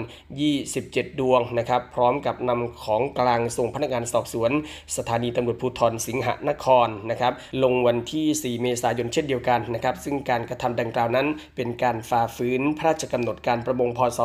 [0.59, 4.51] 27 ดวงนะครับพร้อมกับนำของกลางส่งพนักงานสอบสวน
[4.97, 14.19] สถานีตำรวจภูธรสิงหนครนะครับลงวันที่ 4 เมษายนเช่นเดียวกันนะครับซึ่งการกระทำดังกล่าวนั้น เป็นการฝ่าฝืนพระราชกำหนดการประมงพศ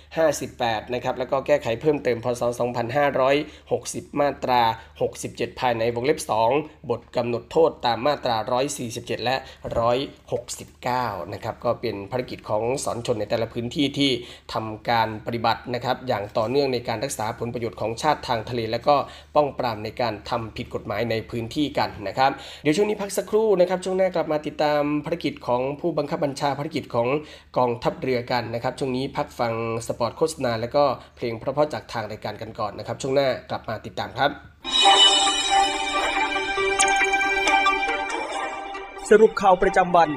[0.00, 2.42] 2558 นะครับแล้วก็แก้ไขเพิ่มเติมพศ
[3.30, 4.62] 2560 มาตรา
[5.10, 6.18] 67 ภายในวงเล็บ
[6.54, 8.36] 2 บทกำหนดโทษตามมาตรา
[8.80, 9.36] 147 และ
[10.54, 14.10] 169 นะครับ ก็เป็นภารกิจของสอนชนในแต่ละพื้นที่ที่
[14.52, 18.96] ทำการปฏิบัตินะครับ อย่างต่อเนื่องในการรักษาผลประโยชน์ของชาติทางทะเล และก็
[19.34, 22.30] ป้องปรามในการทำผิดกฎหมายในพื้นที่กันนะครับ
[22.62, 27.08] เดี๋ยวช่วงนี้พักสักครู่นะครับ ช่วงหน้ากลับมาติดตามภารกิจของผู้บังคับบัญชาภารกิจของ
[27.58, 29.52] กองทัพเรือกันนะครับ ช่วงนี้พักฟัง
[29.86, 30.84] สปอร์ตโฆษณาแล้วก็
[31.16, 34.30] เพลงเพราะๆจากทางรายการกันก่อนนะครับ ช่วงหน้ากลับมาติดตามครับ
[39.10, 40.10] สรุปข่าวประจำวัน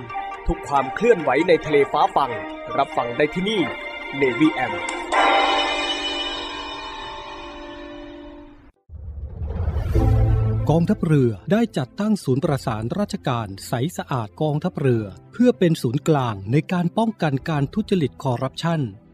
[0.47, 2.31] ทุกความเคลื่อนไหวในทะเลฟ้าฝั่ง
[2.77, 3.61] รับฟังได้ที่นี่
[4.21, 4.73] Navy FM
[10.69, 18.81] กองทัพเรือได้จัดตั้งศูนย์ประสานราชการใสสะอาดกองทัพเรือ เพื่อเป็นศูนย์กลางในการป้องกันการทุจริตคอร์รัปชัน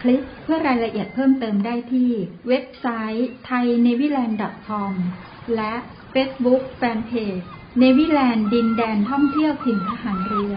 [0.00, 2.10] คลิกเพื่อรายละเอียดเพิ่มเติมได้ที่
[2.48, 2.86] เว็บไซ
[3.16, 4.92] ต์ thainewiland.com
[5.56, 5.74] และ
[6.14, 7.46] Facebook Fanpage
[7.78, 10.54] เนวิแลนด์ดินแดนท่องเที่ยวถิ่นทหารเรือ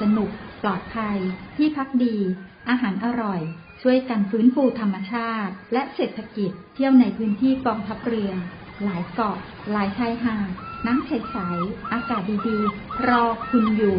[0.00, 0.30] สนุก
[0.62, 1.18] ปลอดภัย
[1.56, 2.16] ที่พักดี
[2.68, 3.40] อาหารอร่อย
[3.82, 8.32] ช่วยกันฟื้นฟูธรรมชาติ และเศรษฐกิจ เที่ยวในพื้นที่กองทัพเรือ
[8.84, 9.38] หลายเกาะ
[9.72, 10.50] หลายชายหาด
[10.86, 13.98] น้ำใสๆอากาศดีๆ รอคุณอยู่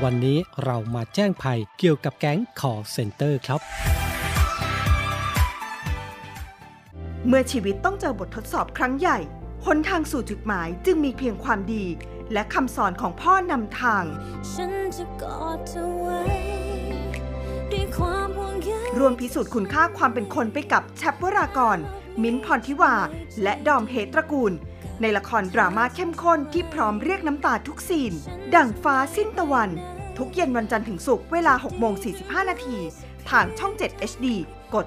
[0.00, 3.60] วันนี้เรามาแจ้งภัยเกี่ยวกับแก๊ง call center ครับ
[7.26, 9.18] เมื่อชีวิตต้องเจอบททดสอบครั้งใหญ่
[9.66, 11.84] หนทางสู่จุดหมายจึงมีเพียงความดี
[12.32, 14.04] และคำสอนของพ่อนำทาง
[14.52, 16.20] ฉันจะกอดเธอไว้
[17.72, 21.78] ด้วยความห่วงใยรวมพิสูจน์คุณค่าความเป็นคนไปกับแชปวรากร
[22.22, 22.94] มิ้นท์พรทิวา
[23.42, 24.52] และดอมเฮตระกูล
[25.02, 28.12] ในละครดราม่าเข้มข้นที่พร้อมเรียกน้ำตาทุกซีน
[28.54, 29.70] ดั่งฟ้าสิ้นตะวัน
[30.18, 32.78] ทุกเย็นวันจันทร์ถึงศุกร์เวลา 6 โมง 45 นาที
[33.30, 34.26] ทางช่อง 7 HD
[34.74, 34.86] กด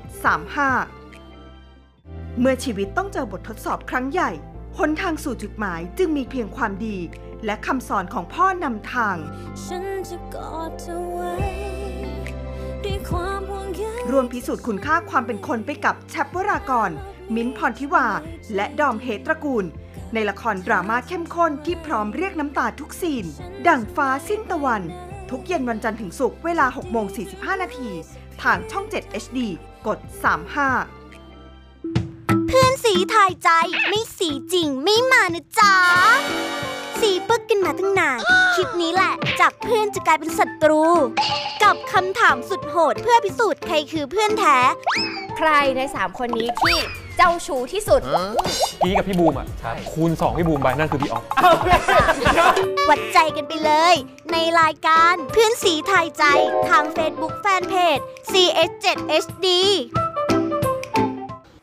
[1.59, 4.31] 35 เมื่อชีวิตต้องเจอบททดสอบครั้งใหญ่
[4.77, 6.97] หนทางสู่จุดหมายจึงมีเพียงความดี
[7.45, 9.17] และคำสอนของพ่อนำทาง
[9.63, 11.33] ฉันจะกอดเธอไว้
[12.83, 16.89] ด้วยความห่วงใยรวมพิสูจน์คุณค่าความเป็นคนไปกับแชปวรากร
[17.35, 18.07] มิ้นท์พรทิวา
[18.55, 19.65] และดอมเฮตระกูล
[20.13, 23.25] ในละครดราม่าเข้มข้นที่พร้อมเรียกน้ำตาทุกซีน
[23.67, 24.81] ดั่งฟ้าสิ้นตะวัน
[25.29, 27.89] ทุกเย็นวันจันทร์ถึงศุกร์เวลา 6 โมง 45 นาที
[28.41, 29.39] ทางช่อง 7 HD
[29.87, 29.99] กด
[31.63, 33.49] 35 เพื่อนสีถ่ายใจ
[33.87, 35.73] ไม่สีจริงไม่มานะจ๊ะ
[36.99, 38.19] สีปึกกันมาตั้งนาน
[38.55, 40.83] คลิปนี้แหละ จากเพื่อนจะกลายเป็นศัตรู
[41.63, 44.57] กับคำถามสุดโหดเพื่อพิสูจน์ใครคือเพื่อนแท้
[45.37, 46.77] ใครใน 3 คนนี้ที่
[47.17, 48.01] เจ้าชู้ที่สุด
[48.83, 49.47] พี่กับพี่บูมอะ
[49.91, 51.23] คูณ 2 พี่บูมไปนั่นคือพี่ออฟ
[52.89, 53.95] วัดใจกันไปเลย
[54.31, 56.23] ในรายการเพื่อนสีถ่ายใจ
[56.69, 59.47] ทาง Facebook Fanpage CS7HD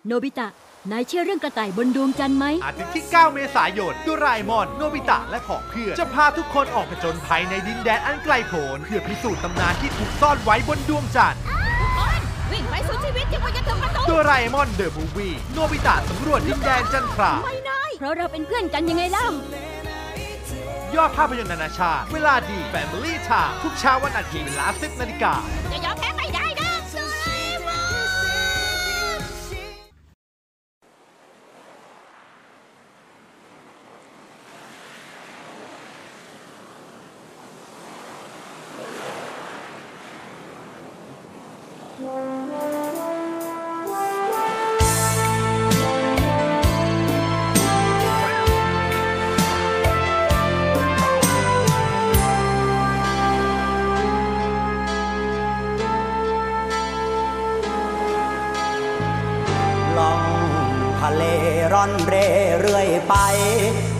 [0.07, 0.49] โนบิตะ
[0.93, 11.41] นายเชื่อเรื่องกระต่ายบนดวงจันทร์ไหม อาทิตย์ที่ 9 เมษายนโดราเอมอน โนบิตะ และผองเพื่อนจะพาทุกคนออกผจญภัยในดินแดนอันไกลโพ้นเพื่อพิสูจน์ตำนานที่ถูกซ่อนไว้บนดวงจันทร์
[12.53, 19.25] วิ่งไปสุดชีวิตจนกว่าจะถึงประตูโดราเอมอนเดอะมูฟวี่โนบิตะสำรวจดินแดนจันทรา ไม่นายเพราะเราเป็นเพื่อนกันยังไงล่ะ
[20.97, 25.33] ยอดภาพยนตร์นานาชาติ เวลาดี Family Time ทุกเช้าวันอาทิตย์เวลา10นาฬิกา
[25.73, 26.42] จะยอมแพ้ไม่ได้นะโด
[61.83, 62.29] ร่อนเร่
[62.61, 63.15] เรื่อยไป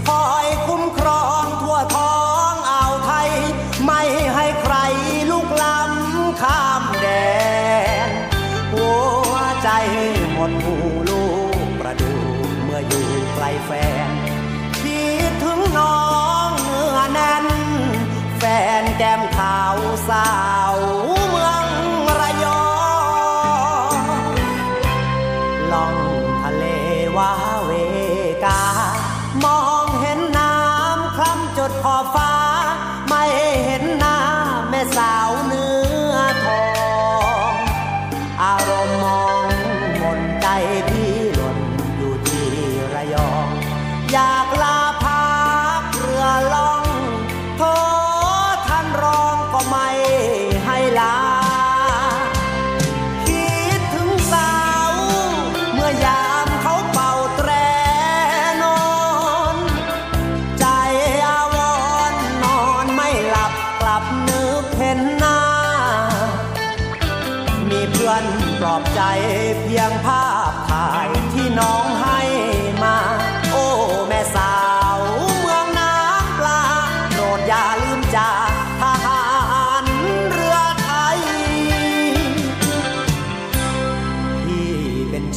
[0.09, 2.19] คอยคุ้มครองทั่วท้อ
[2.51, 3.31] งอ่าวไทย
[3.85, 4.03] ไม่
[4.35, 4.77] ให้ใคร
[5.31, 7.07] ลุกล้ำข้ามแด
[8.07, 8.09] น
[8.73, 8.91] หั
[9.31, 9.69] วใจ
[10.33, 10.77] หมดหู
[11.09, 11.25] ลู
[11.67, 12.13] กประดู
[12.63, 13.71] เมื่ออยู่ไกลแฟ
[14.09, 14.11] น
[14.81, 16.03] คิดถึงน้อ
[16.49, 17.47] งเนื้อแน่น
[18.39, 18.45] แฟ
[18.81, 19.77] นแก้มขาว
[20.09, 20.27] สา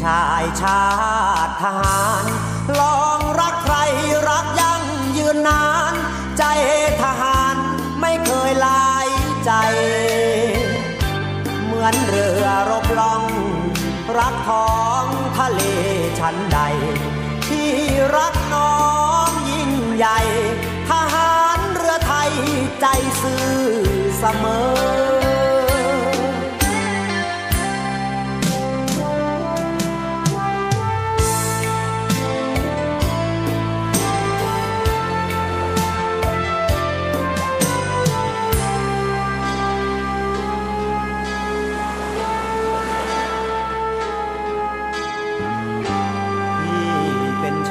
[0.05, 0.83] ชายชา
[1.47, 2.25] ติทหาร
[2.79, 3.77] ลองรักใคร
[4.29, 4.83] รักยั่ง
[5.17, 5.93] ยืนนาน
[6.37, 6.43] ใจ
[7.03, 7.55] ทหาร
[8.01, 9.07] ไม่เคยลาย
[9.45, 9.51] ใจ
[11.63, 13.23] เหมือนเรือรบล่อง
[14.17, 15.03] รักท้อง
[15.37, 15.61] ทะเล
[16.19, 16.59] ชั้นใด
[17.47, 17.71] ที่
[18.15, 18.75] รักน้อ
[19.27, 20.19] งยิ่งใหญ่
[20.89, 22.31] ทหารเรือไทย
[22.81, 22.85] ใจ
[23.21, 23.49] ซื่อ
[24.19, 24.45] เสม
[25.11, 25.14] อ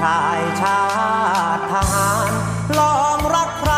[0.04, 0.82] ชายชา
[1.56, 2.30] ติทหาร
[2.78, 3.74] ลองรักใคร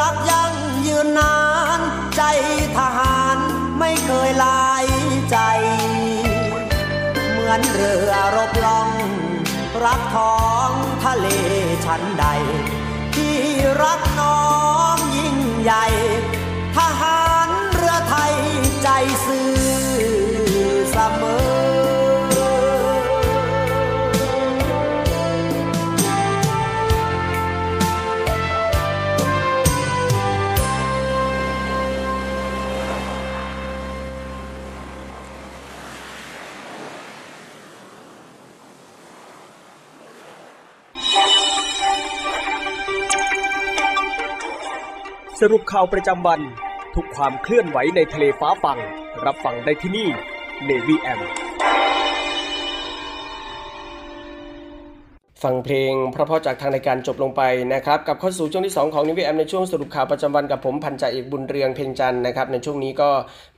[0.00, 0.54] รักยั่ง
[0.86, 1.38] ยืนนา
[1.78, 1.80] น
[2.16, 2.22] ใจ
[2.78, 3.36] ทหาร
[3.78, 4.86] ไม่เคยลาย
[5.30, 5.38] ใจ
[7.30, 8.90] เหมือนเรือรบล่อง
[9.84, 10.70] รักท้อง
[11.04, 11.26] ทะเล
[11.84, 12.26] ชั้นใด
[13.14, 13.36] ที่
[13.82, 14.42] รักน้อ
[14.94, 15.86] งยิ่งใหญ่
[16.76, 18.34] ทหารเรือไทย
[18.82, 18.88] ใจ
[19.26, 19.65] ซื่อ
[45.52, 46.40] รุปข่าวประจำวัน
[46.94, 48.78] ทุกความเคลื่อนไหวในทะเลฟ้าฟัง
[49.24, 50.08] รับฟังได้ที่นี่
[50.68, 51.45] Navy M
[55.44, 57.42] ฟังเพลงเพราะๆจากทางรายการจบลงไป
[57.74, 63.10] นะครับกับเข้าสู่ช่วงที่ 2 ของนิวแอมในช่วงสรุปข่าวประจำวันกับผมพันจ่าเอกบุญเรืองเพ่งจันทร์นะครับในช่วงนี้ก็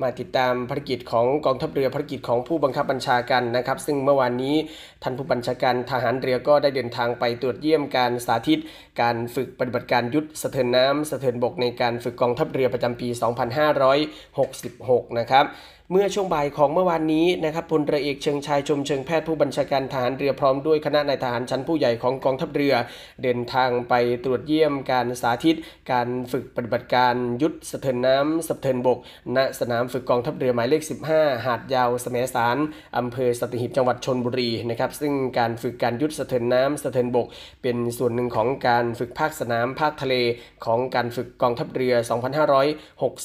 [0.02, 4.56] มาติดตามภารกิจของกองทัพเรือภารกิจของผู้บังคับบัญชาการนะครับซึ่งเมื่อวานนี้
[5.02, 8.58] ท่านผู้บัญชาการทหารเรือก็ได้เดินทางไปตรวจเยี่ยมการสาธิต
[9.00, 13.08] การฝึกปฏิบัติการยุทธสะเทินน้ำสะเทินบกในการฝึกกองทัพเรือประจำปี
[14.32, 15.46] 2566 นะครับ
[15.92, 22.74] เมื่อช่วงบ่ายของเมื่อวานนี้นะครับพลเรือเอกเชิงชายชมเชิงแพทย์ผู้บัญชาการทหารเรือพร้อมด้วยคณะนายทหารชั้นผู้ใหญ่ของกองทัพเรือ
[23.22, 25.56] เดินทางไปตรวจเยี่ยมการสาธิต
[25.92, 28.98] การฝึกปฏิบัติการยุทธสะเทินน้ำสะเทินบก
[29.36, 30.82] ณสนามฝึกกองทัพเรือหมายเลข
[31.12, 32.56] 15 หาดยาวสมสาร
[32.98, 37.26] อำเภอสัตหีบจังหวัดชนบุรีนะครับซึ่งการฝึกการยุทธสะเทินน้ำสะเทินบก
[37.62, 40.14] เป็นส่วนหนึ่งของการฝึกภาคสนามภาคทะเล
[40.64, 41.94] ของการฝึกกองทัพเรือ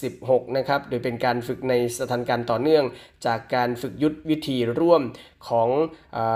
[0.04, 2.86] 2566 นะครับโดยเป็นการฝึกในสถานการณ์ต่อต่อเนื่อง
[3.26, 5.02] จากการฝึกยุทธวิธีร่วม
[5.50, 5.70] ของ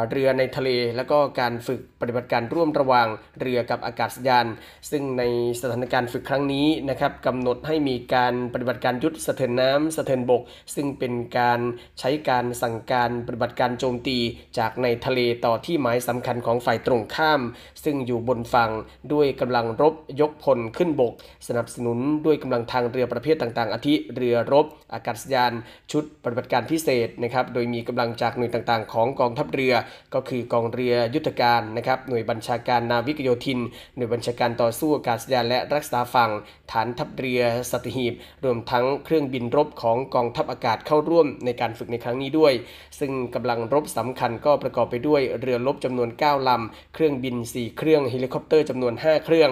[0.09, 3.07] เรือในทะเล แล้วก็การฝึกปฏิบัติการร่วมระหว่าง
[3.39, 4.47] เรือกับอากาศยาน
[4.91, 5.23] ซึ่งใน
[5.61, 10.41] สถานการณ์ฝึกครั้งนี้นะครับกำหนดให้มีการปฏิบัติการยุทธสะเทินน้ำสะเทินบก
[10.75, 11.59] ซึ่งเป็นการ
[11.99, 14.17] ใช้การสั่งการปฏิบัติการโจมตี
[14.57, 17.41] จากในทะเลต่อที่หมายสำคัญของฝ่ายตรงข้าม
[17.83, 18.71] ซึ่งอยู่บนฝั่ง
[19.13, 21.13] ด้วยกำลังรบยกพลขึ้นบก
[21.47, 25.53] สนับสนุนด้วยกำลังทางเรือประเภทต่างๆ อาทิเรือรบ อากาศยาน
[25.91, 29.73] ชุดปฏิบัติการพิเศษนะครับโดยมีกำลังจากหน่วยต่างๆของกองทัพเรือ
[30.13, 33.59] ก็คือกองเรือยุทธการนะครับหน่วยบัญชาการนาวิกโยธิน
[33.95, 36.31] หน่วยบัญชาการต่อสู้อากาศยานและรักษาฝั่ง
[36.71, 37.41] ฐานทัพเรือ
[37.71, 42.53] สัตหีบ รวมทั้งเครื่องบินรบของกองทัพอากาศเข้าร่วมในการฝึกในครั้งนี้ด้วย
[42.99, 49.51] ซึ่งกำลังรบสำคัญก็ประกอบไปด้วยเรือรบจำนวน 9ลำเครื่องบิน 4 เครื่องเฮลิคอปเตอร์จำนวน 5 เครื่อง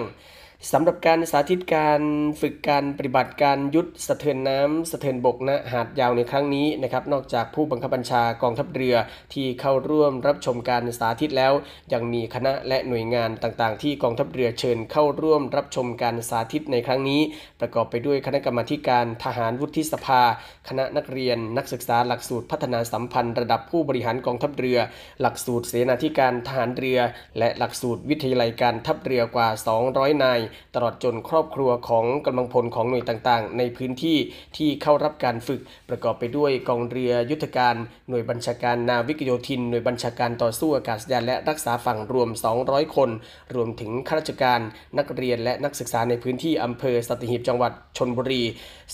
[0.72, 2.00] สำหรับการสาธิตการ
[2.40, 8.96] ฝึกการปฏิบัติการยุทธสะเทินน้ำสะเทินบกณหาดยาวในครั้งนี้นะครับนอกจากผู้บังคับบัญชากองทัพเรือ
[9.34, 11.52] ที่เข้าร่วมรับชมการสาธิตแล้ว
[11.92, 17.20] ยังมีคณะและหน่วยงานต่างๆ ที่กองทัพเรือเชิญเข้าร่วมรับชมการสาธิตในครั้งนี้
[17.60, 20.22] ประกอบไปด้วยคณะกรรมาการทหารวุฒิสภา
[20.68, 24.78] คณะนักเรียน นักศึกษาหลักสูตรพัฒนาสัมพันธ์ ระดับผู้บริหารกองทัพเรือ
[25.20, 26.98] หลักสูตรเสนาธิการทหารเรือ
[27.38, 29.48] และหลักสูตรวิทยาลัยการทัพเรือกว่า
[29.86, 30.40] 200 นาย
[30.74, 34.18] ตลอดจนครอบครัวของกำลังพลของหน่วยต่างๆ ในพื้นที่
[34.56, 37.74] ที่เข้ารับการฝึกประกอบไปด้วยกองเรือยุทธการ
[38.08, 42.30] หน่วยบัญชาการนาวิกโยธิน หน่วยบัญชาการต่อสู้อากาศยานและรักษาฝั่งรวม
[42.62, 43.10] 200 คน
[43.54, 44.60] รวมถึงข้าราชการ
[44.98, 48.42] นักเรียนและนักศึกษาในพื้นที่อำเภอสัตหีบจังหวัดชนบุรี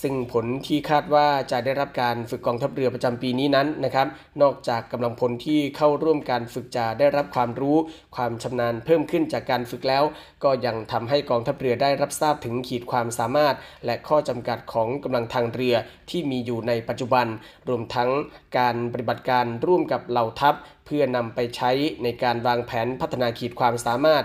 [0.03, 4.07] ซึ่งผลที่คาดว่าจะได้รับการฝึกกองทัพเรือประจำปีนี้นั้นนะครับ
[4.43, 7.77] นอกจากกำลังพลที่เข้าร่วมการฝึกจะได้รับความรู้
[8.17, 10.05] ความชำนาญเพิ่มขึ้นจากการฝึกแล้ว
[10.45, 15.75] ก็ยังทำให้กองทัพเรือได้รับทราบถึงขีดความสามารถ และข้อจำกัดของกำลังทางเรือ
[16.11, 17.27] ที่มีอยู่ในปัจจุบัน
[17.69, 18.11] รวมทั้ง
[18.59, 20.55] การปฏิบัติการร่วมกับเหล่าทัพ
[20.87, 21.71] เพื่อนำไปใช้
[22.03, 24.25] ในการวางแผนพัฒนาขีดความสามารถ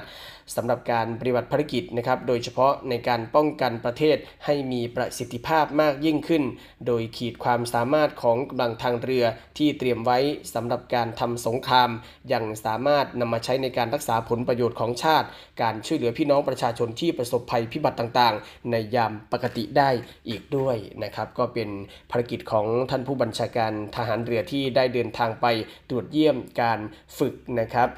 [0.56, 6.44] สำหรับการปฏิบัติภารกิจนะครับโดยเฉพาะในการป้องกันประเทศให้มีประสิทธิภาพมากยิ่งขึ้น
[6.88, 9.26] โดยขีดความสามารถของกำลังทางเรือ
[9.58, 10.20] ที่เตรียมไว้
[10.54, 11.90] สำหรับการทำสงคราม
[12.34, 15.28] ยังสามารถนำมาใช้ในการรักษาผลประโยชน์ของชาติ
[15.62, 19.90] การช่วยเหลือพี่น้องประชาชนที่ประสบภัยพิบัติต่างๆ ในยามปกติได้
[20.30, 21.70] อีกด้วยนะครับก็เป็น
[22.12, 25.46] ภารกิจของท่านผู้บัญชาการทหารเรือที่ได้เดินทางไป
[25.90, 26.80] ตรวจเยี่ยมการ
[27.18, 27.90] ฝึกนะครับ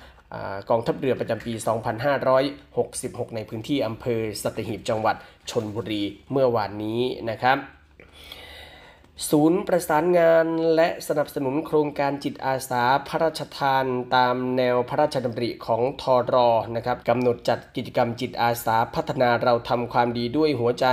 [0.69, 1.53] กองทัพเรือประจำปี
[2.43, 5.15] 2566 ในพื้นที่อำเภอสัตหีบจังหวัด
[5.51, 7.57] ชนบุรีเมื่อวานนี้นะครับ
[9.27, 10.45] ศูนย์ประสานงาน
[10.75, 20.85] และสนับสนุนโครงการจิตอาสาพระราชทานตามแนวพระราชดำริของทอรอนะครับกำหนดจัดกิจกรรมจิตอาสาพัฒนาเราทำความดีด้วยหัวใจ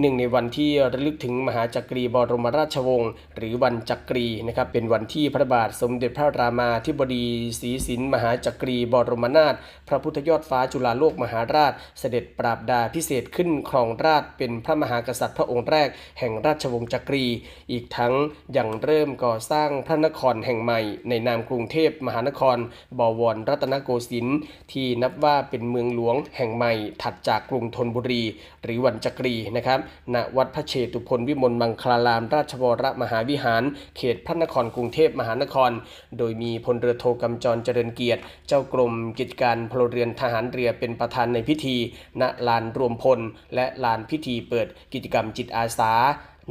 [0.00, 7.26] หนึ่งในวันที่ระลึกถึงมหาจักรีบรมราชวงศ์หรือวันจักรีนะครับเป็นวันที่พระบาทสมเด็จพระรามาธิบดี
[7.60, 9.54] ศรีสินมหาจักรีบรมนาถ
[9.88, 17.26] พระพุทธยอดฟ้าจุฬาโลกมหาราช เสด็จปราบดาพิเศษขึ้นครองราชเป็นพระมหากษัตริย์พระองค์แรก แห่งราชวงศ์จักรี
[17.74, 18.14] อีกทั้ง
[18.56, 22.56] ยังเริ่มก่อสร้างพระนครแห่งใหม่ในนามกรุงเทพมหานคร
[22.98, 24.38] บวรรัตนโกสินทร์
[24.72, 26.72] ที่นับว่าเป็นเมืองหลวงแห่งใหม่
[27.02, 28.22] ถัดจากกรุงธนบุรี
[28.62, 29.78] หรือวันจักรีนะครับ
[30.14, 33.62] ณวัดพระเชตุพนวิมลมังคลาราม ราชวรมหาวิหาร
[33.96, 35.70] เขตพระนครกรุงเทพมหานคร
[36.18, 41.76] โดยมีพลเรือโทกำจรเจริญเกียรติ เจ้ากรมกิจการพลเรือนทหารเรือเป็นประธานในพิธี
[42.20, 43.20] ณลานรวมพล
[43.54, 45.92] และลานพิธีเปิดกิจกรรมจิตอาสา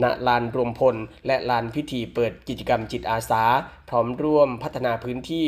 [0.04, 0.96] ณลานรวมพล
[1.28, 3.44] และลานพิธีเปิดกิจกรรมจิตอาสา
[3.94, 5.48] ร้อมร่วมพัฒนาพื้นที่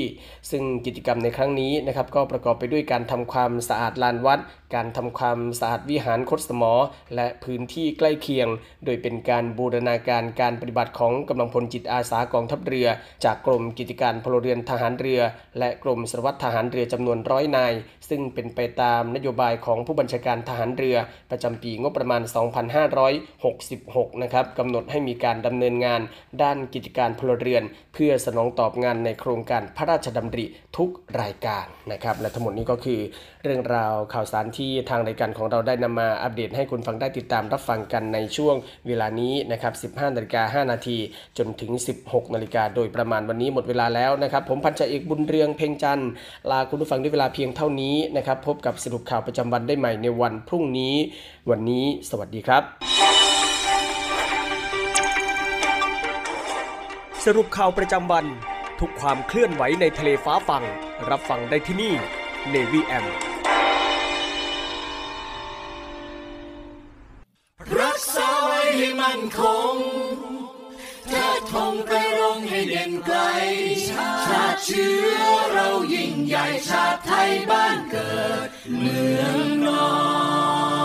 [0.51, 4.39] ซึ่งกิจกรรมในครั้งนี้นะครับก็ประกอบไปด้วยการทำความสะอาดลานวัด
[4.75, 6.73] การทำความสะอาดวิหารคดสมอ
[7.15, 8.47] และพื้นที่ใกล้เคียง
[8.85, 12.87] โดยเป็นการบูรณาการการปฏิบัติของกำลังพลจิตอาสากองทัพเรือ
[13.25, 15.21] จากกรมกิจการพลเรือนทหารเรือ
[15.59, 17.73] และกรมสารวัตรทหารเรือจำนวนร้อยนาย
[18.09, 20.97] ซึ่งเป็นไปตามนโยบายของผู้บัญชาการทหารเรือ
[21.31, 22.21] ประจำปีงบประมาณ
[23.41, 26.01] 2566 นะครับกำหนดให้มีการดำเนินงาน
[26.41, 30.45] ด้านกิจการพลเรือน เพื่อสนองตอบงานในโครงการพระราชดำริ
[30.77, 30.89] ทุก
[31.21, 32.99] รายการนะครับและทั้งหมดนี้ก็คือ
[33.43, 38.55] เรื่องราวข่าวสารที่ทางรายการของเราได้นำมาอัปเดตให้คุณฟังได้ติดตามรับฟังกันในช่วง
[38.87, 40.97] เวลานี้นะครับ 15นาฬิกา5นาที
[41.37, 41.71] จนถึง
[42.03, 46.09] 16นาฬิกาโดยประมาณวันนี้หมดเวลาแล้วนะครับ ผมพันจ่าเอกบุญเรืองเพ่งจันทร์
[46.51, 50.95] ลาคุณผู้ฟังด้วยเวลาเพียงเท่านี้นะครับพบกับสรุปข่าวประจำวันได้ใหม่ในวันพรุ่งนี้
[51.49, 53.24] วันนี้สวัสดีครับ
[57.29, 58.25] สรุปข่าวประจำวัน
[58.79, 60.63] ทุกความเคลื่อนไหวในทะเลฟ้าฟัง
[61.09, 61.93] รับฟังได้ที่นี่
[62.53, 63.05] Navy M
[67.81, 69.41] รักษาไว้ให้มันค
[69.73, 69.75] ง
[71.07, 72.05] เธอทงประ
[72.49, 73.17] ให้เด่นไกล
[73.89, 75.21] ชาติเชื้อ
[75.53, 78.15] เรายิ่งใหญ่ชาติไทยบ้านเกิ
[78.47, 79.87] ด เมืองนอ
[80.83, 80.84] น